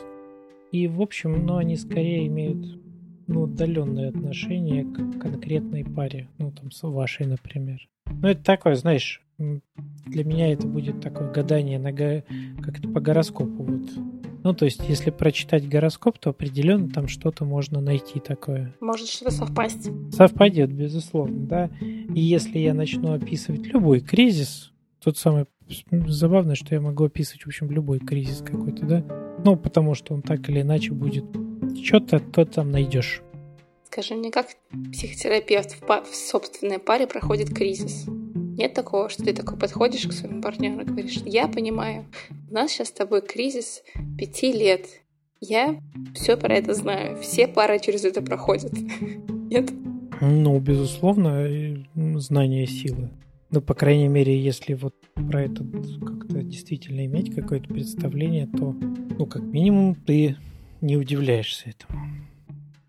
И, 0.73 0.89
в 0.89 1.01
общем, 1.01 1.47
ну, 1.47 1.57
они 1.57 1.77
скорее 1.77 2.27
имеют 2.27 2.79
ну, 3.27 3.45
отдаленное 3.45 4.09
отношение 4.09 4.85
к 4.85 5.21
конкретной 5.21 5.85
паре, 5.85 6.29
ну, 6.39 6.51
там, 6.51 6.73
с 6.73 6.83
вашей, 6.83 7.27
например. 7.27 7.89
Ну, 8.07 8.29
это 8.29 8.43
такое, 8.43 8.75
знаешь, 8.75 9.23
для 9.39 10.25
меня 10.25 10.53
это 10.53 10.67
будет 10.67 11.01
такое 11.01 11.31
гадание 11.31 11.79
на 11.79 11.93
го... 11.93 12.23
как-то 12.63 12.89
по 12.89 13.01
гороскопу. 13.01 13.63
Вот. 13.63 13.91
Ну, 14.43 14.55
то 14.55 14.65
есть, 14.65 14.81
если 14.89 15.11
прочитать 15.11 15.69
гороскоп, 15.69 16.19
то 16.19 16.31
определенно 16.31 16.89
там 16.89 17.09
что-то 17.09 17.45
можно 17.45 17.81
найти 17.81 18.21
такое. 18.21 18.75
Может 18.81 19.09
что-то 19.09 19.31
совпасть. 19.31 19.91
Совпадет, 20.13 20.73
безусловно, 20.73 21.47
да. 21.47 21.71
И 21.81 22.21
если 22.21 22.59
я 22.59 22.73
начну 22.73 23.13
описывать 23.13 23.67
любой 23.67 24.01
кризис, 24.01 24.73
тот 25.03 25.19
самый 25.19 25.47
забавно, 26.07 26.55
что 26.55 26.75
я 26.75 26.81
могу 26.81 27.05
описывать, 27.05 27.43
в 27.43 27.47
общем, 27.49 27.71
любой 27.71 27.99
кризис 27.99 28.43
какой-то, 28.43 28.87
да? 28.87 29.05
Ну, 29.45 29.57
потому 29.57 29.95
что 29.95 30.15
он 30.15 30.23
так 30.23 30.49
или 30.49 30.63
иначе 30.63 30.93
будет 30.93 31.25
что-то, 31.83 32.19
то 32.19 32.45
там 32.45 32.71
найдешь. 32.71 33.23
Скажи 33.87 34.15
мне, 34.15 34.31
как 34.31 34.47
психотерапевт 34.93 35.77
в, 35.81 35.87
в 35.87 36.15
собственной 36.15 36.79
паре 36.79 37.07
проходит 37.07 37.55
кризис? 37.55 38.07
Нет 38.61 38.75
такого, 38.75 39.09
что 39.09 39.25
ты 39.25 39.33
такой 39.33 39.57
подходишь 39.57 40.07
к 40.07 40.13
своему 40.13 40.43
партнеру 40.43 40.83
и 40.83 40.85
говоришь, 40.85 41.23
я 41.25 41.49
понимаю, 41.49 42.05
у 42.51 42.53
нас 42.53 42.71
сейчас 42.71 42.89
с 42.89 42.93
тобой 42.93 43.23
кризис 43.23 43.83
пяти 44.19 44.53
лет. 44.53 44.85
Я 45.41 45.81
все 46.15 46.37
про 46.37 46.57
это 46.57 46.75
знаю. 46.75 47.17
Все 47.23 47.49
пары 47.49 47.79
через 47.79 48.05
это 48.05 48.21
проходят. 48.21 48.71
Нет? 49.51 49.71
Ну, 50.21 50.61
безусловно, 50.61 51.49
знание 52.17 52.67
силы. 52.67 53.09
Ну, 53.51 53.63
по 53.63 53.73
крайней 53.73 54.09
мере, 54.09 54.39
если 54.39 54.75
вот 54.75 54.95
про 55.15 55.45
это 55.45 55.65
как-то 56.05 56.43
действительно 56.43 57.07
иметь 57.07 57.35
какое-то 57.35 57.67
представление, 57.67 58.47
то, 58.47 58.73
ну, 58.73 59.25
как 59.25 59.41
минимум, 59.41 59.95
ты 59.95 60.37
не 60.83 60.99
удивляешься 60.99 61.71
этому. 61.71 61.99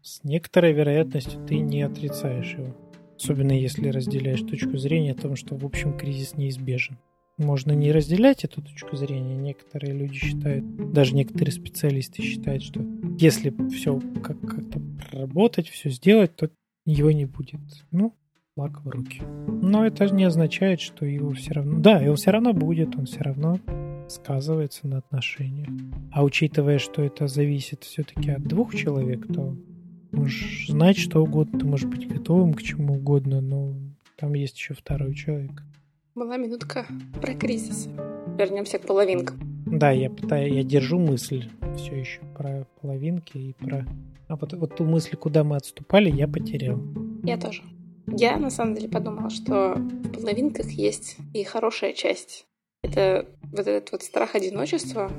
С 0.01 0.21
некоторой 0.25 0.73
вероятностью 0.73 1.39
ты 1.47 1.59
не 1.59 1.81
отрицаешь 1.81 2.55
его. 2.55 2.75
Особенно 3.21 3.51
если 3.51 3.89
разделяешь 3.89 4.41
точку 4.41 4.77
зрения 4.77 5.11
о 5.11 5.15
том, 5.21 5.35
что, 5.35 5.55
в 5.55 5.63
общем, 5.63 5.95
кризис 5.95 6.37
неизбежен. 6.37 6.97
можно 7.37 7.71
не 7.71 7.91
разделять 7.91 8.43
эту 8.43 8.61
точку 8.61 8.95
зрения. 8.95 9.35
Некоторые 9.35 9.93
люди 9.93 10.15
считают, 10.15 10.91
даже 10.91 11.15
некоторые 11.15 11.51
специалисты 11.51 12.21
считают, 12.23 12.63
что 12.63 12.83
если 13.19 13.53
все 13.69 13.99
как- 14.23 14.41
как-то 14.41 14.79
проработать, 14.79 15.69
все 15.69 15.89
сделать, 15.89 16.35
то 16.35 16.49
его 16.85 17.11
не 17.11 17.25
будет. 17.25 17.59
Ну, 17.91 18.15
флаг 18.55 18.83
в 18.83 18.89
руки. 18.89 19.21
Но 19.47 19.85
это 19.85 20.09
не 20.09 20.23
означает, 20.23 20.81
что 20.81 21.05
его 21.05 21.31
все 21.33 21.53
равно... 21.53 21.79
Да, 21.79 21.99
его 21.99 22.15
все 22.15 22.31
равно 22.31 22.53
будет, 22.53 22.95
он 22.95 23.05
все 23.05 23.19
равно 23.21 23.59
сказывается 24.07 24.87
на 24.87 24.97
отношениях. 24.97 25.69
А 26.11 26.23
учитывая, 26.23 26.79
что 26.79 27.01
это 27.01 27.27
зависит 27.27 27.83
все-таки 27.83 28.31
от 28.31 28.43
двух 28.43 28.75
человек, 28.75 29.25
то 29.33 29.55
можешь 30.11 30.67
знать 30.67 30.97
что 30.97 31.23
угодно, 31.23 31.59
ты 31.59 31.65
можешь 31.65 31.87
быть 31.87 32.07
готовым 32.07 32.53
к 32.53 32.61
чему 32.61 32.95
угодно, 32.95 33.41
но 33.41 33.73
там 34.17 34.33
есть 34.33 34.57
еще 34.57 34.73
второй 34.73 35.15
человек. 35.15 35.63
Была 36.15 36.37
минутка 36.37 36.85
про 37.21 37.33
кризис. 37.33 37.87
Вернемся 38.37 38.79
к 38.79 38.85
половинкам. 38.85 39.39
Да, 39.65 39.91
я 39.91 40.09
пытаюсь, 40.09 40.53
я 40.53 40.63
держу 40.63 40.99
мысль 40.99 41.49
все 41.77 41.95
еще 41.95 42.21
про 42.37 42.65
половинки 42.81 43.37
и 43.37 43.53
про... 43.53 43.85
А 44.27 44.35
вот, 44.35 44.53
вот 44.53 44.75
ту 44.75 44.83
мысль, 44.83 45.15
куда 45.15 45.43
мы 45.43 45.55
отступали, 45.55 46.09
я 46.09 46.27
потерял. 46.27 46.79
Я 47.23 47.37
тоже. 47.37 47.63
Я 48.07 48.37
на 48.37 48.49
самом 48.49 48.75
деле 48.75 48.89
подумала, 48.89 49.29
что 49.29 49.75
в 49.75 50.09
половинках 50.11 50.69
есть 50.71 51.17
и 51.33 51.43
хорошая 51.43 51.93
часть. 51.93 52.45
Это 52.83 53.27
вот 53.51 53.67
этот 53.67 53.91
вот 53.91 54.03
страх 54.03 54.35
одиночества, 54.35 55.11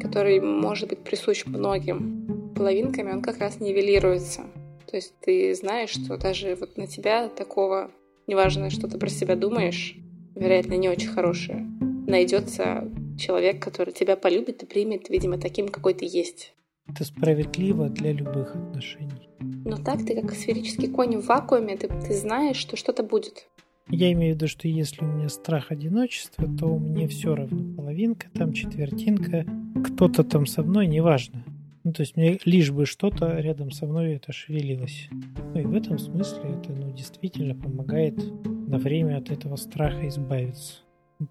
который 0.00 0.40
может 0.40 0.88
быть 0.88 1.04
присущ 1.04 1.44
многим. 1.46 2.39
Половинками 2.60 3.10
он 3.10 3.22
как 3.22 3.38
раз 3.38 3.58
нивелируется. 3.58 4.42
То 4.86 4.96
есть 4.96 5.14
ты 5.22 5.54
знаешь, 5.54 5.88
что 5.88 6.18
даже 6.18 6.54
вот 6.56 6.76
на 6.76 6.86
тебя 6.86 7.30
такого, 7.30 7.90
неважно, 8.26 8.68
что 8.68 8.86
ты 8.86 8.98
про 8.98 9.08
себя 9.08 9.34
думаешь, 9.34 9.96
вероятно, 10.34 10.74
не 10.74 10.90
очень 10.90 11.08
хорошее, 11.08 11.66
найдется 12.06 12.86
человек, 13.18 13.64
который 13.64 13.94
тебя 13.94 14.14
полюбит 14.14 14.62
и 14.62 14.66
примет, 14.66 15.08
видимо, 15.08 15.38
таким, 15.38 15.68
какой 15.68 15.94
ты 15.94 16.04
есть. 16.04 16.52
Это 16.86 17.06
справедливо 17.06 17.88
для 17.88 18.12
любых 18.12 18.54
отношений. 18.54 19.30
Но 19.38 19.78
так 19.78 20.04
ты 20.04 20.20
как 20.20 20.32
сферический 20.32 20.88
конь 20.88 21.16
в 21.16 21.24
вакууме, 21.24 21.78
ты, 21.78 21.88
ты 21.88 22.12
знаешь, 22.12 22.58
что 22.58 22.76
что-то 22.76 23.02
будет. 23.02 23.48
Я 23.88 24.12
имею 24.12 24.34
в 24.34 24.36
виду, 24.36 24.48
что 24.48 24.68
если 24.68 25.02
у 25.02 25.08
меня 25.08 25.30
страх 25.30 25.70
одиночества, 25.72 26.46
то 26.58 26.66
мне 26.76 27.08
все 27.08 27.34
равно 27.34 27.74
половинка, 27.74 28.26
там 28.34 28.52
четвертинка, 28.52 29.46
кто-то 29.82 30.24
там 30.24 30.44
со 30.44 30.62
мной, 30.62 30.88
неважно. 30.88 31.42
Ну, 31.82 31.92
то 31.92 32.02
есть 32.02 32.16
мне 32.16 32.38
лишь 32.44 32.70
бы 32.70 32.84
что-то 32.84 33.38
рядом 33.38 33.70
со 33.70 33.86
мной 33.86 34.14
это 34.14 34.32
шевелилось. 34.32 35.08
Ну 35.54 35.60
и 35.60 35.64
в 35.64 35.74
этом 35.74 35.98
смысле 35.98 36.42
это 36.60 36.72
ну, 36.72 36.92
действительно 36.92 37.54
помогает 37.54 38.16
на 38.44 38.78
время 38.78 39.16
от 39.16 39.30
этого 39.30 39.56
страха 39.56 40.06
избавиться. 40.08 40.80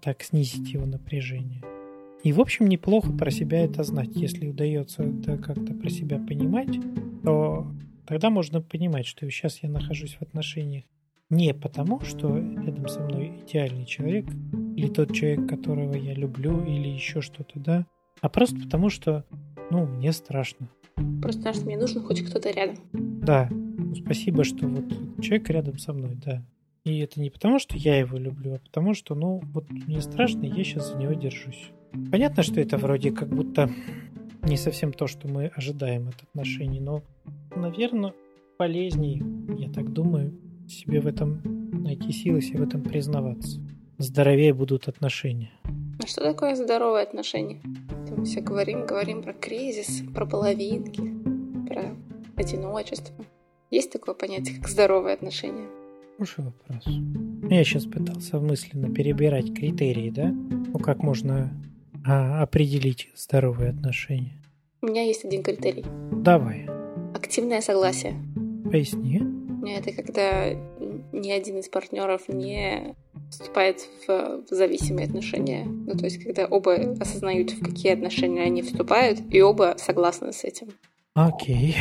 Так 0.02 0.22
снизить 0.22 0.72
его 0.72 0.86
напряжение. 0.86 1.62
И, 2.22 2.32
в 2.32 2.40
общем, 2.40 2.68
неплохо 2.68 3.12
про 3.12 3.30
себя 3.30 3.64
это 3.64 3.82
знать. 3.82 4.10
Если 4.14 4.48
удается 4.48 5.04
это 5.04 5.38
как-то 5.38 5.72
про 5.72 5.88
себя 5.88 6.18
понимать, 6.18 6.78
то 7.22 7.66
тогда 8.06 8.28
можно 8.28 8.60
понимать, 8.60 9.06
что 9.06 9.28
сейчас 9.30 9.62
я 9.62 9.70
нахожусь 9.70 10.14
в 10.14 10.22
отношениях 10.22 10.84
не 11.30 11.54
потому, 11.54 12.00
что 12.00 12.36
рядом 12.36 12.88
со 12.88 13.00
мной 13.00 13.32
идеальный 13.46 13.86
человек, 13.86 14.26
или 14.76 14.88
тот 14.88 15.14
человек, 15.14 15.48
которого 15.48 15.94
я 15.94 16.12
люблю, 16.12 16.64
или 16.64 16.88
еще 16.88 17.20
что-то, 17.20 17.60
да, 17.60 17.86
а 18.20 18.28
просто 18.28 18.56
потому, 18.56 18.90
что, 18.90 19.24
ну, 19.70 19.86
мне 19.86 20.12
страшно. 20.12 20.68
Просто 21.22 21.40
потому 21.40 21.54
что 21.54 21.66
мне 21.66 21.78
нужен 21.78 22.02
хоть 22.02 22.22
кто-то 22.22 22.50
рядом. 22.50 22.76
Да, 22.92 23.48
ну, 23.50 23.94
спасибо, 23.94 24.44
что 24.44 24.66
вот 24.66 24.84
человек 25.22 25.48
рядом 25.50 25.78
со 25.78 25.92
мной, 25.92 26.16
да. 26.24 26.44
И 26.84 26.98
это 27.00 27.20
не 27.20 27.30
потому, 27.30 27.58
что 27.58 27.76
я 27.76 27.98
его 27.98 28.16
люблю, 28.16 28.54
а 28.54 28.58
потому 28.58 28.94
что, 28.94 29.14
ну, 29.14 29.42
вот 29.52 29.68
мне 29.70 30.00
страшно, 30.00 30.44
и 30.44 30.48
я 30.48 30.64
сейчас 30.64 30.92
за 30.92 30.98
него 30.98 31.12
держусь. 31.12 31.70
Понятно, 32.10 32.42
что 32.42 32.60
это 32.60 32.78
вроде 32.78 33.12
как 33.12 33.28
будто 33.28 33.70
не 34.42 34.56
совсем 34.56 34.92
то, 34.92 35.06
что 35.06 35.28
мы 35.28 35.46
ожидаем 35.48 36.08
от 36.08 36.22
отношений, 36.22 36.80
но, 36.80 37.02
наверное, 37.54 38.14
полезней, 38.56 39.22
я 39.58 39.70
так 39.70 39.92
думаю, 39.92 40.32
себе 40.68 41.00
в 41.00 41.06
этом 41.06 41.40
найти 41.82 42.12
силы, 42.12 42.40
себе 42.40 42.60
в 42.60 42.68
этом 42.68 42.82
признаваться. 42.82 43.60
Здоровее 43.98 44.54
будут 44.54 44.88
отношения. 44.88 45.50
А 46.02 46.06
что 46.06 46.22
такое 46.22 46.54
здоровые 46.54 47.02
отношения? 47.02 47.60
Мы 48.16 48.24
все 48.24 48.40
говорим, 48.40 48.86
говорим 48.86 49.22
про 49.22 49.32
кризис, 49.32 50.02
про 50.14 50.26
половинки, 50.26 51.14
про 51.68 51.96
одиночество. 52.36 53.14
Есть 53.70 53.92
такое 53.92 54.14
понятие, 54.14 54.56
как 54.56 54.68
здоровые 54.68 55.14
отношения? 55.14 55.68
Хороший 56.18 56.44
вопрос. 56.44 56.84
Я 57.50 57.64
сейчас 57.64 57.84
пытался 57.86 58.40
мысленно 58.40 58.92
перебирать 58.92 59.54
критерии, 59.54 60.10
да? 60.10 60.28
Ну, 60.28 60.78
как 60.78 61.02
можно 61.02 61.50
а, 62.06 62.42
определить 62.42 63.08
здоровые 63.14 63.70
отношения? 63.70 64.42
У 64.82 64.86
меня 64.86 65.02
есть 65.02 65.24
один 65.24 65.42
критерий. 65.42 65.84
Давай. 66.12 66.68
Активное 67.14 67.60
согласие. 67.60 68.14
Поясни. 68.70 69.22
Это 69.66 69.92
когда 69.92 70.52
ни 71.12 71.30
один 71.30 71.58
из 71.58 71.68
партнеров 71.68 72.28
не 72.28 72.96
вступает 73.30 73.80
в 74.06 74.42
зависимые 74.50 75.06
отношения. 75.06 75.64
Ну, 75.64 75.96
то 75.96 76.04
есть, 76.04 76.22
когда 76.22 76.46
оба 76.46 76.74
осознают, 77.00 77.52
в 77.52 77.62
какие 77.64 77.92
отношения 77.92 78.42
они 78.42 78.62
вступают, 78.62 79.20
и 79.30 79.40
оба 79.40 79.74
согласны 79.78 80.32
с 80.32 80.44
этим. 80.44 80.68
Окей. 81.14 81.76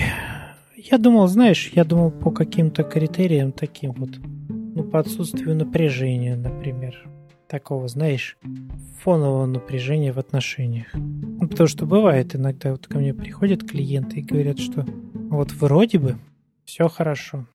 Я 0.76 0.98
думал, 0.98 1.28
знаешь, 1.28 1.72
я 1.74 1.84
думал 1.84 2.12
по 2.12 2.32
каким-то 2.32 2.84
критериям 2.84 3.52
таким 3.52 3.92
вот, 3.94 4.12
ну, 4.48 4.84
по 4.84 5.00
отсутствию 5.00 5.56
напряжения, 5.56 6.36
например. 6.36 7.06
Такого, 7.48 7.88
знаешь, 7.88 8.38
фонового 9.02 9.46
напряжения 9.46 10.14
в 10.14 10.20
отношениях. 10.20 10.88
Ну, 10.94 11.48
потому 11.48 11.68
что 11.68 11.86
бывает 11.86 12.36
иногда, 12.36 12.72
вот 12.72 12.88
ко 12.88 13.00
мне 13.00 13.14
приходят 13.14 13.68
клиенты 13.68 14.20
и 14.20 14.24
говорят, 14.24 14.60
что 14.60 14.86
вот 15.30 15.52
вроде 15.54 15.98
бы 15.98 16.16
все 16.64 16.88
хорошо. 16.88 17.46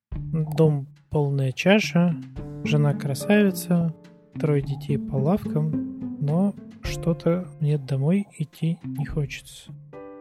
Дом 0.57 0.89
полная 1.11 1.53
чаша, 1.53 2.17
жена 2.65 2.95
красавица, 2.95 3.95
трое 4.39 4.63
детей 4.63 4.99
по 4.99 5.17
лавкам, 5.17 6.19
но 6.21 6.55
что-то 6.83 7.49
мне 7.61 7.79
домой 7.79 8.27
идти 8.39 8.79
не 8.83 9.07
хочется. 9.07 9.71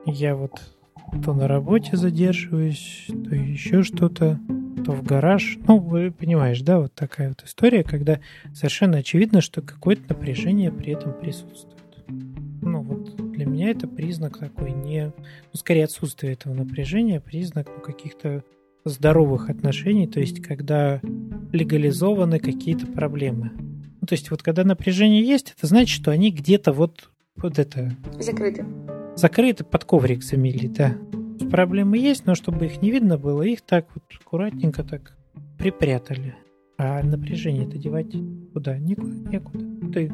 Я 0.05 0.35
вот 0.35 0.61
то 1.23 1.33
на 1.33 1.47
работе 1.47 1.95
задерживаюсь, 1.95 3.05
то 3.07 3.35
еще 3.35 3.83
что-то, 3.83 4.39
то 4.83 4.91
в 4.91 5.03
гараж. 5.03 5.57
Ну, 5.67 5.77
вы 5.77 6.11
понимаешь, 6.11 6.61
да, 6.61 6.79
вот 6.79 6.93
такая 6.93 7.29
вот 7.29 7.43
история, 7.43 7.83
когда 7.83 8.19
совершенно 8.53 8.97
очевидно, 8.97 9.41
что 9.41 9.61
какое-то 9.61 10.01
напряжение 10.09 10.71
при 10.71 10.93
этом 10.93 11.13
присутствует. 11.13 11.73
Ну, 12.07 12.81
вот 12.81 13.31
для 13.31 13.45
меня 13.45 13.69
это 13.69 13.87
признак 13.87 14.37
такой 14.37 14.71
не... 14.71 15.07
Ну, 15.07 15.13
скорее 15.53 15.85
отсутствие 15.85 16.33
этого 16.33 16.53
напряжения, 16.53 17.19
признак 17.19 17.67
ну, 17.75 17.81
каких-то 17.81 18.43
здоровых 18.85 19.49
отношений, 19.49 20.07
то 20.07 20.19
есть 20.19 20.41
когда 20.41 21.01
легализованы 21.51 22.39
какие-то 22.39 22.87
проблемы. 22.87 23.51
Ну, 24.01 24.07
то 24.07 24.13
есть 24.13 24.31
вот 24.31 24.43
когда 24.43 24.63
напряжение 24.63 25.23
есть, 25.25 25.53
это 25.57 25.67
значит, 25.67 25.89
что 25.89 26.11
они 26.11 26.31
где-то 26.31 26.73
вот, 26.73 27.09
вот 27.37 27.59
это... 27.59 27.95
Закрыты. 28.19 28.65
Закрыты, 29.15 29.63
под 29.63 29.85
коврик 29.85 30.23
замели, 30.23 30.67
да. 30.67 30.97
Проблемы 31.49 31.97
есть, 31.97 32.25
но 32.25 32.35
чтобы 32.35 32.65
их 32.65 32.81
не 32.81 32.91
видно 32.91 33.17
было, 33.17 33.43
их 33.43 33.61
так 33.61 33.87
вот 33.93 34.03
аккуратненько 34.19 34.83
так 34.83 35.15
припрятали. 35.57 36.35
А 36.77 37.01
напряжение 37.03 37.67
это 37.67 37.77
девать 37.77 38.13
куда? 38.53 38.77
Никуда, 38.77 39.29
некуда. 39.29 39.91
Ты... 39.93 40.11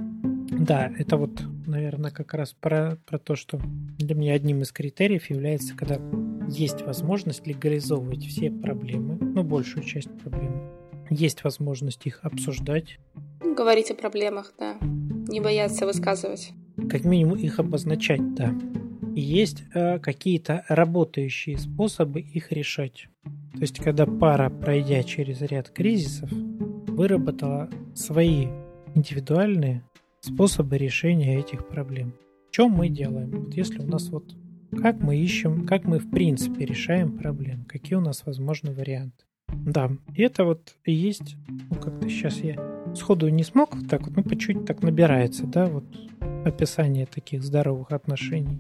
Да, 0.52 0.92
это 0.98 1.18
вот, 1.18 1.42
наверное, 1.70 2.12
как 2.12 2.34
раз 2.34 2.54
про, 2.54 2.98
про 3.06 3.18
то, 3.18 3.36
что 3.36 3.60
для 3.98 4.16
меня 4.16 4.34
одним 4.34 4.62
из 4.62 4.72
критериев 4.72 5.30
является, 5.30 5.76
когда 5.76 6.00
есть 6.48 6.82
возможность 6.82 7.46
легализовывать 7.48 8.26
все 8.26 8.52
проблемы, 8.52 9.18
ну, 9.22 9.44
большую 9.44 9.84
часть 9.84 10.10
проблем. 10.20 10.62
Есть 11.10 11.44
возможность 11.44 12.06
их 12.06 12.20
обсуждать. 12.24 13.00
Говорить 13.40 13.92
о 13.92 13.96
проблемах, 13.96 14.54
да. 14.60 14.78
Не 14.82 15.42
бояться 15.42 15.86
высказывать. 15.86 16.52
Как 16.90 17.04
минимум 17.04 17.38
их 17.38 17.60
обозначать, 17.60 18.34
да. 18.36 18.54
И 19.16 19.22
есть 19.22 19.64
э, 19.74 20.00
какие-то 20.00 20.66
работающие 20.70 21.58
способы 21.58 22.22
их 22.22 22.52
решать. 22.52 23.08
То 23.54 23.62
есть, 23.62 23.80
когда 23.80 24.06
пара, 24.06 24.50
пройдя 24.50 25.04
через 25.04 25.42
ряд 25.42 25.70
кризисов, 25.70 26.32
выработала 26.32 27.70
свои 27.96 28.48
индивидуальные 28.96 29.84
способы 30.22 30.78
решения 30.78 31.40
этих 31.40 31.68
проблем. 31.68 32.14
Что 32.52 32.68
мы 32.68 32.90
делаем? 32.90 33.32
Вот 33.32 33.54
если 33.56 33.80
у 33.80 33.88
нас 33.88 34.10
вот 34.10 34.36
как 34.82 35.02
мы 35.02 35.18
ищем, 35.18 35.66
как 35.66 35.86
мы 35.86 36.00
в 36.00 36.10
принципе 36.10 36.66
решаем 36.66 37.18
проблемы, 37.18 37.66
какие 37.66 37.96
у 37.96 38.02
нас 38.02 38.24
возможны 38.26 38.72
варианты. 38.72 39.26
Да, 39.48 39.92
и 40.14 40.22
это 40.22 40.46
вот 40.46 40.76
и 40.86 40.94
есть, 40.94 41.36
ну 41.48 41.76
как-то 41.76 42.08
сейчас 42.08 42.38
я 42.38 42.56
сходу 42.96 43.28
не 43.30 43.44
смог 43.44 43.76
так 43.88 44.06
вот, 44.06 44.16
ну 44.16 44.24
по 44.24 44.36
чуть 44.36 44.66
так 44.66 44.84
набирается, 44.84 45.48
да, 45.48 45.66
вот 45.66 45.86
описание 46.46 47.06
таких 47.08 47.44
здоровых 47.44 47.92
отношений. 47.92 48.60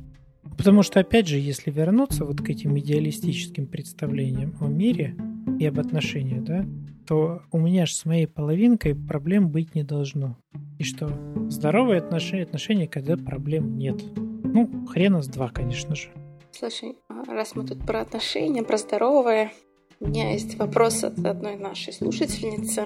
Потому 0.58 0.84
что, 0.84 1.00
опять 1.00 1.28
же, 1.28 1.38
если 1.38 1.72
вернуться 1.72 2.26
вот 2.26 2.42
к 2.42 2.50
этим 2.50 2.78
идеалистическим 2.78 3.68
представлениям 3.68 4.56
о 4.60 4.68
мире 4.68 5.16
и 5.60 5.66
об 5.66 5.80
отношениях, 5.80 6.44
да, 6.44 6.66
то 7.08 7.44
у 7.52 7.60
меня 7.60 7.86
же 7.86 7.94
с 7.94 8.06
моей 8.06 8.28
половинкой 8.28 8.96
проблем 8.96 9.50
быть 9.50 9.76
не 9.76 9.84
должно. 9.84 10.38
И 10.80 10.84
что? 10.86 11.10
Здоровые 11.50 12.00
отношения, 12.00 12.44
отношения, 12.44 12.88
когда 12.88 13.18
проблем 13.18 13.78
нет. 13.78 14.02
Ну, 14.16 14.88
хрена 14.88 15.22
с 15.22 15.28
два, 15.28 15.50
конечно 15.50 15.94
же. 15.94 16.10
Слушай, 16.52 16.98
а 17.10 17.26
раз 17.26 17.54
мы 17.54 17.68
тут 17.68 17.86
про 17.86 18.00
отношения, 18.00 18.64
про 18.64 18.78
здоровое, 18.78 19.52
у 20.00 20.08
меня 20.08 20.32
есть 20.32 20.56
вопрос 20.56 21.04
от 21.04 21.20
одной 21.26 21.58
нашей 21.58 21.92
слушательницы, 21.92 22.86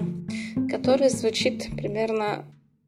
который 0.68 1.08
звучит 1.08 1.68
примерно 1.76 2.44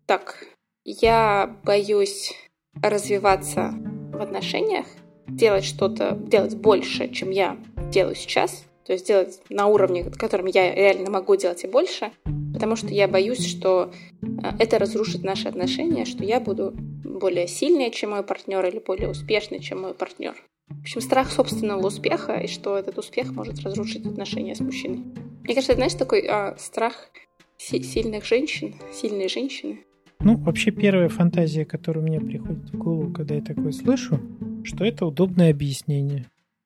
так. 0.07 0.45
Я 0.85 1.57
боюсь 1.63 2.35
развиваться 2.83 3.75
в 4.13 4.21
отношениях, 4.21 4.87
делать 5.29 5.65
что-то, 5.65 6.17
делать 6.17 6.57
больше, 6.57 7.09
чем 7.11 7.31
я 7.31 7.57
делаю 7.93 8.17
сейчас, 8.17 8.65
то 8.85 8.93
есть 8.93 9.07
делать 9.07 9.41
на 9.51 9.69
уровне, 9.69 10.03
которым 10.03 10.47
я 10.47 10.75
реально 10.75 11.11
могу 11.11 11.37
делать 11.37 11.63
и 11.63 11.69
больше, 11.69 12.11
потому 12.57 12.75
что 12.75 12.89
я 12.89 13.07
боюсь, 13.07 13.47
что 13.47 13.93
э, 14.23 14.27
это 14.59 14.79
разрушит 14.79 15.23
наши 15.23 15.47
отношения, 15.47 16.07
что 16.07 16.25
я 16.25 16.41
буду 16.41 16.73
более 17.05 17.49
сильнее, 17.49 17.91
чем 17.91 18.11
мой 18.13 18.23
партнер, 18.23 18.65
или 18.65 18.79
более 18.79 19.11
успешный, 19.11 19.61
чем 19.61 19.83
мой 19.83 19.93
партнер. 19.93 20.35
В 20.69 20.81
общем, 20.81 21.03
страх 21.03 21.31
собственного 21.31 21.87
успеха, 21.87 22.33
и 22.33 22.47
что 22.47 22.79
этот 22.79 22.97
успех 22.97 23.33
может 23.33 23.61
разрушить 23.61 24.07
отношения 24.07 24.55
с 24.55 24.61
мужчиной. 24.61 25.05
Мне 25.45 25.55
кажется, 25.55 25.73
это, 25.73 25.81
знаешь, 25.81 25.93
такой 25.93 26.27
а, 26.27 26.57
страх 26.59 27.11
си- 27.59 27.83
сильных 27.83 28.25
женщин, 28.25 28.75
сильные 28.91 29.29
женщины. 29.29 29.81
Ну, 30.21 30.39
вообще 30.39 30.71
первая 30.71 31.11
фантазия, 31.11 31.67
которая 31.67 32.03
мне 32.03 32.21
приходит 32.21 32.71
в 32.71 32.79
голову, 32.79 33.13
когда 33.13 33.35
я 33.35 33.43
такое 33.43 33.73
слышу, 33.73 34.19
что 34.65 34.83
это 34.83 35.05
удобное 35.05 35.51
объяснение. 35.51 36.25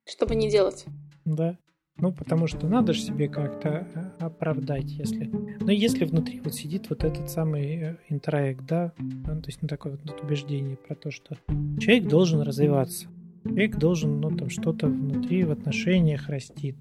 Чтобы 0.09 0.37
не 0.37 0.48
делать. 0.48 0.85
Да. 1.24 1.59
Ну, 2.00 2.12
потому 2.12 2.46
что 2.46 2.66
надо 2.66 2.94
же 2.94 3.00
себе 3.02 3.28
как-то 3.28 3.86
э, 3.94 4.24
оправдать, 4.24 4.90
если... 4.90 5.30
Но 5.60 5.70
если 5.70 6.06
внутри 6.06 6.40
вот 6.40 6.54
сидит 6.54 6.88
вот 6.88 7.04
этот 7.04 7.28
самый 7.28 7.76
э, 7.76 7.96
интроект, 8.08 8.64
да, 8.66 8.92
ну, 8.98 9.40
то 9.40 9.48
есть 9.48 9.60
ну, 9.60 9.68
такое 9.68 9.98
вот 10.02 10.22
убеждение 10.22 10.76
про 10.76 10.94
то, 10.94 11.10
что 11.10 11.36
человек 11.78 12.08
должен 12.08 12.40
развиваться. 12.40 13.08
Человек 13.44 13.76
должен, 13.76 14.20
ну, 14.20 14.34
там, 14.34 14.48
что-то 14.48 14.86
внутри 14.86 15.44
в 15.44 15.50
отношениях 15.50 16.28
расти, 16.28 16.74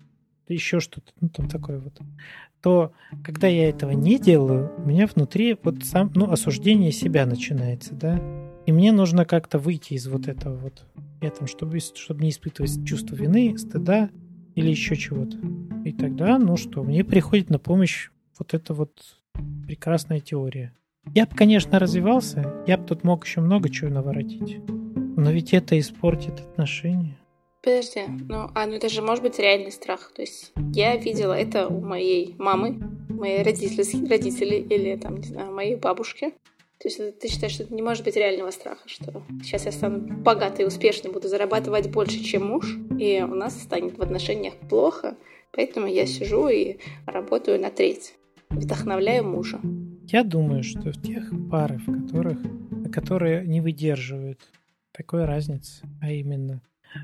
еще 0.47 0.79
что-то, 0.79 1.11
ну, 1.19 1.29
там 1.29 1.49
такое 1.49 1.79
вот. 1.79 1.99
То, 2.61 2.93
когда 3.23 3.47
я 3.47 3.69
этого 3.69 3.91
не 3.91 4.19
делаю, 4.19 4.71
у 4.77 4.87
меня 4.87 5.07
внутри 5.07 5.57
вот 5.63 5.83
сам, 5.83 6.11
ну, 6.15 6.31
осуждение 6.31 6.91
себя 6.93 7.25
начинается, 7.25 7.93
да. 7.93 8.21
И 8.65 8.71
мне 8.71 8.91
нужно 8.93 9.25
как-то 9.25 9.59
выйти 9.59 9.93
из 9.93 10.07
вот 10.07 10.27
этого 10.27 10.55
вот, 10.55 10.85
этом, 11.19 11.47
чтобы, 11.47 11.79
чтобы 11.79 12.21
не 12.21 12.29
испытывать 12.29 12.85
чувство 12.85 13.15
вины, 13.15 13.57
стыда 13.57 14.09
или 14.55 14.69
еще 14.69 14.95
чего-то. 14.95 15.37
И 15.85 15.93
тогда, 15.93 16.37
ну 16.37 16.57
что, 16.57 16.83
мне 16.83 17.03
приходит 17.03 17.49
на 17.49 17.59
помощь 17.59 18.09
вот 18.37 18.53
эта 18.53 18.73
вот 18.73 18.91
прекрасная 19.65 20.19
теория. 20.19 20.73
Я 21.15 21.25
бы, 21.25 21.35
конечно, 21.35 21.79
развивался, 21.79 22.63
я 22.67 22.77
бы 22.77 22.85
тут 22.85 23.03
мог 23.03 23.25
еще 23.25 23.41
много 23.41 23.69
чего 23.69 23.89
наворотить. 23.89 24.57
Но 24.67 25.31
ведь 25.31 25.53
это 25.53 25.77
испортит 25.79 26.39
отношения. 26.39 27.17
Подожди, 27.61 28.03
ну, 28.07 28.49
а 28.55 28.65
ну 28.65 28.73
это 28.73 28.87
же 28.87 29.01
может 29.01 29.23
быть 29.23 29.37
реальный 29.37 29.71
страх. 29.71 30.11
То 30.15 30.21
есть 30.21 30.53
я 30.73 30.95
видела 30.95 31.33
это 31.33 31.67
у 31.67 31.81
моей 31.81 32.35
мамы, 32.37 32.79
моей 33.09 33.43
родители, 33.43 34.07
родителей 34.07 34.61
или 34.61 34.95
там, 34.95 35.17
не 35.17 35.27
знаю, 35.27 35.53
моей 35.53 35.75
бабушки. 35.75 36.33
То 36.81 36.87
есть 36.87 37.19
ты 37.19 37.27
считаешь, 37.27 37.53
что 37.53 37.63
это 37.63 37.73
не 37.73 37.81
может 37.81 38.05
быть 38.05 38.15
реального 38.15 38.51
страха, 38.51 38.87
что 38.87 39.23
сейчас 39.43 39.65
я 39.65 39.71
стану 39.73 39.99
богатой 39.99 40.63
и 40.63 40.67
успешной, 40.67 41.11
буду 41.11 41.27
зарабатывать 41.27 41.91
больше, 41.91 42.23
чем 42.23 42.47
муж, 42.47 42.77
и 42.97 43.21
у 43.21 43.35
нас 43.35 43.61
станет 43.61 43.97
в 43.97 44.01
отношениях 44.01 44.53
плохо, 44.69 45.17
поэтому 45.51 45.87
я 45.87 46.05
сижу 46.05 46.47
и 46.47 46.77
работаю 47.05 47.59
на 47.59 47.69
треть, 47.69 48.13
вдохновляю 48.49 49.25
мужа. 49.25 49.59
Я 50.07 50.23
думаю, 50.23 50.63
что 50.63 50.93
в 50.93 51.01
тех 51.01 51.29
парах, 51.51 51.81
в 51.85 52.05
которых, 52.05 52.39
которые 52.93 53.45
не 53.45 53.59
выдерживают 53.59 54.39
такой 54.93 55.25
разницы, 55.25 55.83
а 56.01 56.11
именно, 56.11 56.61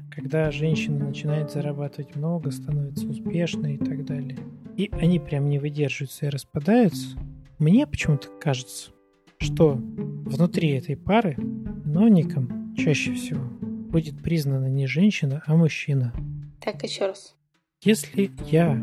когда 0.09 0.51
женщина 0.51 1.05
начинает 1.05 1.51
зарабатывать 1.51 2.15
много, 2.15 2.49
становится 2.51 3.07
успешной 3.07 3.75
и 3.75 3.77
так 3.77 4.05
далее, 4.05 4.39
и 4.77 4.89
они 4.93 5.19
прям 5.19 5.49
не 5.49 5.59
выдерживаются 5.59 6.27
и 6.27 6.29
распадаются, 6.29 7.17
мне 7.59 7.85
почему-то 7.85 8.29
кажется, 8.39 8.91
что 9.39 9.73
внутри 9.75 10.69
этой 10.71 10.95
пары 10.95 11.35
виновником 11.37 12.75
чаще 12.75 13.13
всего 13.13 13.43
будет 13.89 14.21
признана 14.21 14.67
не 14.67 14.87
женщина, 14.87 15.41
а 15.45 15.55
мужчина. 15.55 16.13
Так, 16.61 16.83
еще 16.83 17.07
раз. 17.07 17.35
Если 17.81 18.31
я 18.49 18.73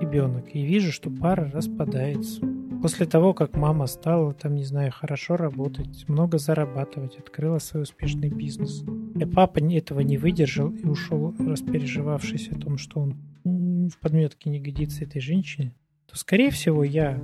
ребенок 0.00 0.54
и 0.54 0.62
вижу, 0.62 0.92
что 0.92 1.10
пара 1.10 1.50
распадается, 1.52 2.46
После 2.82 3.06
того, 3.06 3.32
как 3.32 3.54
мама 3.54 3.86
стала, 3.86 4.34
там, 4.34 4.56
не 4.56 4.64
знаю, 4.64 4.90
хорошо 4.90 5.36
работать, 5.36 6.08
много 6.08 6.38
зарабатывать, 6.38 7.16
открыла 7.16 7.58
свой 7.58 7.84
успешный 7.84 8.28
бизнес, 8.28 8.82
и 9.14 9.24
папа 9.24 9.60
этого 9.60 10.00
не 10.00 10.18
выдержал 10.18 10.70
и 10.70 10.84
ушел, 10.84 11.32
распереживавшись 11.38 12.48
о 12.48 12.58
том, 12.58 12.78
что 12.78 12.98
он 12.98 13.14
в 13.88 13.98
подметке 14.00 14.50
не 14.50 14.58
годится 14.58 15.04
этой 15.04 15.20
женщине, 15.20 15.76
то, 16.10 16.18
скорее 16.18 16.50
всего, 16.50 16.82
я 16.82 17.22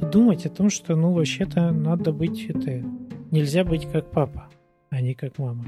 буду 0.00 0.12
думать 0.12 0.46
о 0.46 0.50
том, 0.50 0.70
что, 0.70 0.96
ну, 0.96 1.12
вообще-то 1.12 1.70
надо 1.70 2.12
быть, 2.12 2.46
это, 2.48 2.82
нельзя 3.30 3.64
быть 3.64 3.90
как 3.90 4.10
папа, 4.10 4.48
а 4.90 5.00
не 5.00 5.14
как 5.14 5.38
мама. 5.38 5.64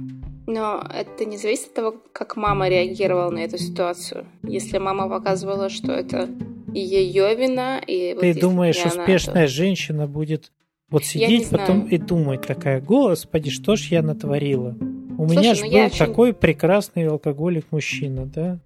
Но 0.47 0.83
это 0.92 1.25
не 1.25 1.37
зависит 1.37 1.68
от 1.68 1.75
того, 1.75 1.95
как 2.12 2.37
мама 2.37 2.68
реагировала 2.68 3.31
на 3.31 3.40
эту 3.40 3.59
ситуацию. 3.59 4.27
Если 4.42 4.79
мама 4.79 5.09
показывала, 5.09 5.68
что 5.68 5.92
это 5.92 6.29
и 6.75 6.81
ее 6.81 7.35
вина, 7.35 7.79
и... 7.79 8.14
Ты 8.18 8.33
вот 8.33 8.40
думаешь, 8.40 8.85
успешная 8.85 9.47
то... 9.47 9.53
женщина 9.53 10.07
будет 10.07 10.53
вот 10.90 11.05
сидеть 11.05 11.49
потом 11.51 11.87
и 11.87 11.99
думать 11.99 12.47
такая, 12.47 12.81
господи, 12.81 13.51
что 13.51 13.77
ж 13.77 13.88
я 13.88 14.03
натворила? 14.03 14.77
У 15.18 15.27
Слушай, 15.27 15.38
меня 15.38 15.55
же 15.55 15.64
ну 15.66 15.71
был 15.71 15.90
такой 15.90 16.33
прекрасный 16.33 17.07
алкоголик-мужчина, 17.07 18.27
да? 18.27 18.59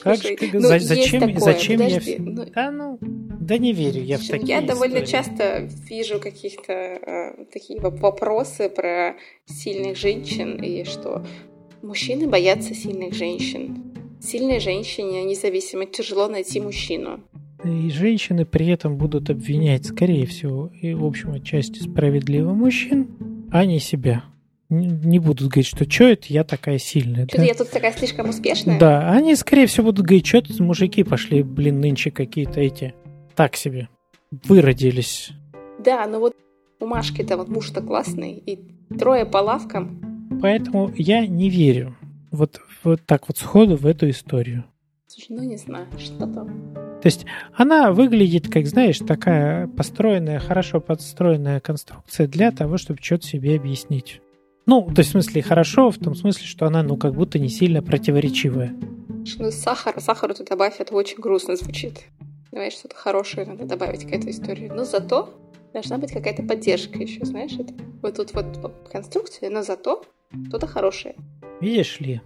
Как 0.00 0.22
же 0.22 0.36
ты, 0.36 0.50
ну, 0.52 0.60
зачем, 0.60 1.20
такое, 1.20 1.40
зачем 1.40 1.80
подожди, 1.80 2.12
я... 2.12 2.18
Ну... 2.18 2.44
Да, 2.54 2.70
ну, 2.70 2.98
да 3.00 3.58
не 3.58 3.72
верю 3.72 4.02
я 4.02 4.18
в 4.18 4.26
такие 4.26 4.48
Я 4.48 4.60
довольно 4.60 5.04
часто 5.06 5.68
вижу 5.88 6.18
каких-то 6.20 6.72
э, 6.72 7.44
такие 7.52 7.80
вопросы 7.80 8.68
про 8.68 9.16
сильных 9.46 9.96
женщин 9.96 10.62
и 10.62 10.84
что 10.84 11.24
мужчины 11.82 12.26
боятся 12.26 12.74
сильных 12.74 13.14
женщин. 13.14 13.94
Сильной 14.20 14.60
женщине 14.60 15.24
независимо 15.24 15.86
тяжело 15.86 16.28
найти 16.28 16.60
мужчину. 16.60 17.20
И 17.64 17.90
женщины 17.90 18.44
при 18.44 18.68
этом 18.68 18.96
будут 18.96 19.30
обвинять, 19.30 19.86
скорее 19.86 20.26
всего, 20.26 20.70
и 20.80 20.94
в 20.94 21.04
общем 21.04 21.32
отчасти 21.32 21.80
справедливо 21.80 22.52
мужчин, 22.52 23.08
а 23.50 23.64
не 23.64 23.78
себя. 23.78 24.24
Не, 24.68 25.18
будут 25.20 25.48
говорить, 25.48 25.66
что 25.66 25.88
что 25.88 26.04
это 26.04 26.26
я 26.28 26.42
такая 26.42 26.78
сильная. 26.78 27.26
Что-то 27.26 27.38
да? 27.38 27.44
я 27.44 27.54
тут 27.54 27.70
такая 27.70 27.92
слишком 27.92 28.28
успешная? 28.28 28.78
Да, 28.78 29.12
они 29.12 29.36
скорее 29.36 29.66
всего 29.66 29.86
будут 29.86 30.06
говорить, 30.06 30.26
что 30.26 30.42
тут 30.42 30.58
мужики 30.58 31.04
пошли, 31.04 31.42
блин, 31.42 31.80
нынче 31.80 32.10
какие-то 32.10 32.60
эти, 32.60 32.94
так 33.36 33.54
себе, 33.54 33.88
выродились. 34.30 35.30
Да, 35.78 36.06
но 36.06 36.18
вот 36.18 36.34
у 36.80 36.86
Машки-то 36.86 37.36
вот 37.36 37.48
муж-то 37.48 37.80
классный, 37.80 38.32
и 38.32 38.58
трое 38.98 39.24
по 39.24 39.38
лавкам. 39.38 40.38
Поэтому 40.42 40.92
я 40.96 41.26
не 41.26 41.48
верю 41.48 41.96
вот, 42.30 42.60
вот 42.84 43.00
так 43.06 43.28
вот 43.28 43.38
сходу 43.38 43.76
в 43.76 43.86
эту 43.86 44.08
историю. 44.10 44.64
Слушай, 45.06 45.36
ну 45.36 45.42
не 45.44 45.56
знаю, 45.56 45.86
что 45.98 46.26
там. 46.26 46.74
То 46.74 47.06
есть 47.06 47.24
она 47.54 47.92
выглядит, 47.92 48.52
как 48.52 48.66
знаешь, 48.66 48.98
такая 48.98 49.68
построенная, 49.68 50.40
хорошо 50.40 50.80
подстроенная 50.80 51.60
конструкция 51.60 52.26
для 52.26 52.50
того, 52.50 52.76
чтобы 52.76 53.00
что-то 53.00 53.26
себе 53.26 53.56
объяснить. 53.56 54.20
Ну, 54.66 54.82
то 54.82 54.98
есть 54.98 55.10
в 55.10 55.12
смысле 55.12 55.42
хорошо, 55.42 55.90
в 55.92 55.98
том 55.98 56.16
смысле, 56.16 56.44
что 56.44 56.66
она, 56.66 56.82
ну, 56.82 56.96
как 56.96 57.14
будто 57.14 57.38
не 57.38 57.48
сильно 57.48 57.82
противоречивая. 57.82 58.74
Ну, 59.38 59.50
сахар, 59.52 60.00
сахару 60.00 60.34
ты 60.34 60.44
добавь, 60.44 60.80
это 60.80 60.94
очень 60.94 61.18
грустно 61.18 61.54
звучит. 61.54 62.04
Давай 62.50 62.72
что-то 62.72 62.96
хорошее 62.96 63.46
надо 63.46 63.64
добавить 63.64 64.04
к 64.04 64.12
этой 64.12 64.32
истории. 64.32 64.68
Но 64.68 64.84
зато 64.84 65.32
должна 65.72 65.98
быть 65.98 66.12
какая-то 66.12 66.42
поддержка 66.42 66.98
еще, 66.98 67.24
знаешь, 67.24 67.52
это 67.52 67.74
вот 68.02 68.16
тут 68.16 68.34
вот, 68.34 68.56
вот 68.56 68.88
конструкция, 68.90 69.50
но 69.50 69.62
зато 69.62 70.04
что-то 70.48 70.66
хорошее. 70.66 71.14
Видишь 71.60 72.00
ли, 72.00 72.20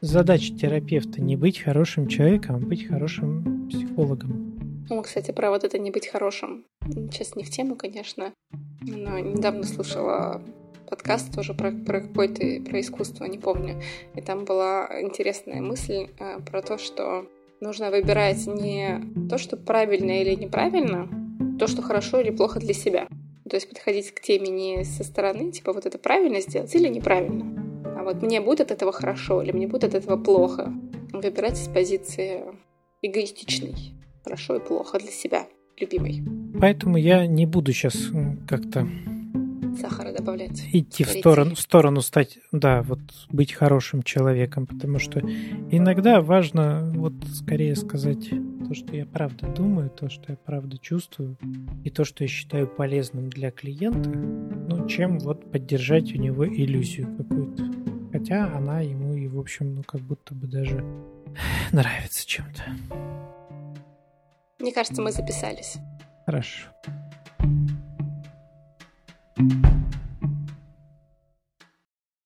задача 0.00 0.54
терапевта 0.54 1.20
не 1.20 1.36
быть 1.36 1.58
хорошим 1.58 2.06
человеком, 2.06 2.56
а 2.56 2.58
быть 2.58 2.86
хорошим 2.86 3.68
психологом. 3.68 4.86
Ну, 4.88 5.02
кстати, 5.02 5.30
про 5.30 5.50
вот 5.50 5.64
это 5.64 5.78
не 5.78 5.90
быть 5.90 6.06
хорошим. 6.06 6.64
Сейчас 7.10 7.36
не 7.36 7.44
в 7.44 7.50
тему, 7.50 7.76
конечно, 7.76 8.32
но 8.80 9.18
недавно 9.18 9.64
слушала 9.64 10.42
подкаст 10.88 11.34
тоже 11.34 11.54
про, 11.54 11.72
про 11.72 12.00
какое-то 12.00 12.62
про 12.68 12.80
искусство, 12.80 13.24
не 13.24 13.38
помню. 13.38 13.80
И 14.14 14.20
там 14.20 14.44
была 14.44 14.88
интересная 15.00 15.60
мысль 15.60 16.08
э, 16.18 16.40
про 16.40 16.62
то, 16.62 16.78
что 16.78 17.26
нужно 17.60 17.90
выбирать 17.90 18.46
не 18.46 19.00
то, 19.28 19.38
что 19.38 19.56
правильно 19.56 20.20
или 20.20 20.34
неправильно, 20.34 21.08
то, 21.58 21.66
что 21.66 21.82
хорошо 21.82 22.20
или 22.20 22.30
плохо 22.30 22.60
для 22.60 22.74
себя. 22.74 23.08
То 23.48 23.56
есть 23.56 23.68
подходить 23.68 24.12
к 24.12 24.20
теме 24.20 24.48
не 24.48 24.84
со 24.84 25.04
стороны, 25.04 25.52
типа 25.52 25.72
вот 25.72 25.86
это 25.86 25.98
правильно 25.98 26.40
сделать 26.40 26.74
или 26.74 26.88
неправильно, 26.88 27.44
а 27.98 28.04
вот 28.04 28.22
мне 28.22 28.40
будет 28.40 28.60
от 28.60 28.70
этого 28.70 28.92
хорошо 28.92 29.42
или 29.42 29.52
мне 29.52 29.66
будет 29.68 29.84
от 29.84 29.94
этого 29.94 30.16
плохо. 30.16 30.72
Выбирать 31.12 31.60
из 31.60 31.68
позиции 31.68 32.42
эгоистичной. 33.02 33.74
Хорошо 34.24 34.56
и 34.56 34.60
плохо 34.60 34.98
для 34.98 35.10
себя, 35.10 35.46
любимой. 35.78 36.22
Поэтому 36.60 36.96
я 36.96 37.26
не 37.26 37.44
буду 37.46 37.72
сейчас 37.72 38.10
как-то 38.48 38.88
сахара 39.80 40.12
добавлять. 40.12 40.62
Идти 40.72 41.04
в 41.04 41.08
сторону, 41.08 41.54
в 41.54 41.60
сторону 41.60 42.00
стать, 42.00 42.38
да, 42.52 42.82
вот 42.82 43.00
быть 43.30 43.52
хорошим 43.52 44.02
человеком, 44.02 44.66
потому 44.66 44.98
что 44.98 45.20
иногда 45.70 46.20
важно 46.20 46.90
вот 46.94 47.14
скорее 47.32 47.76
сказать 47.76 48.30
то, 48.66 48.74
что 48.74 48.96
я 48.96 49.06
правда 49.06 49.46
думаю, 49.48 49.90
то, 49.90 50.08
что 50.08 50.32
я 50.32 50.36
правда 50.36 50.78
чувствую, 50.78 51.36
и 51.84 51.90
то, 51.90 52.04
что 52.04 52.24
я 52.24 52.28
считаю 52.28 52.66
полезным 52.66 53.28
для 53.28 53.50
клиента, 53.50 54.10
ну, 54.10 54.86
чем 54.88 55.18
вот 55.18 55.50
поддержать 55.50 56.12
у 56.14 56.18
него 56.18 56.46
иллюзию 56.46 57.08
какую-то. 57.16 57.64
Хотя 58.12 58.54
она 58.54 58.80
ему 58.80 59.14
и, 59.14 59.26
в 59.26 59.38
общем, 59.38 59.74
ну, 59.74 59.82
как 59.82 60.00
будто 60.02 60.34
бы 60.34 60.46
даже 60.46 60.84
нравится 61.72 62.26
чем-то. 62.26 62.62
Мне 64.58 64.72
кажется, 64.72 65.02
мы 65.02 65.10
записались. 65.10 65.78
Хорошо. 66.24 66.68
Thank 69.42 69.92
you 69.94 70.01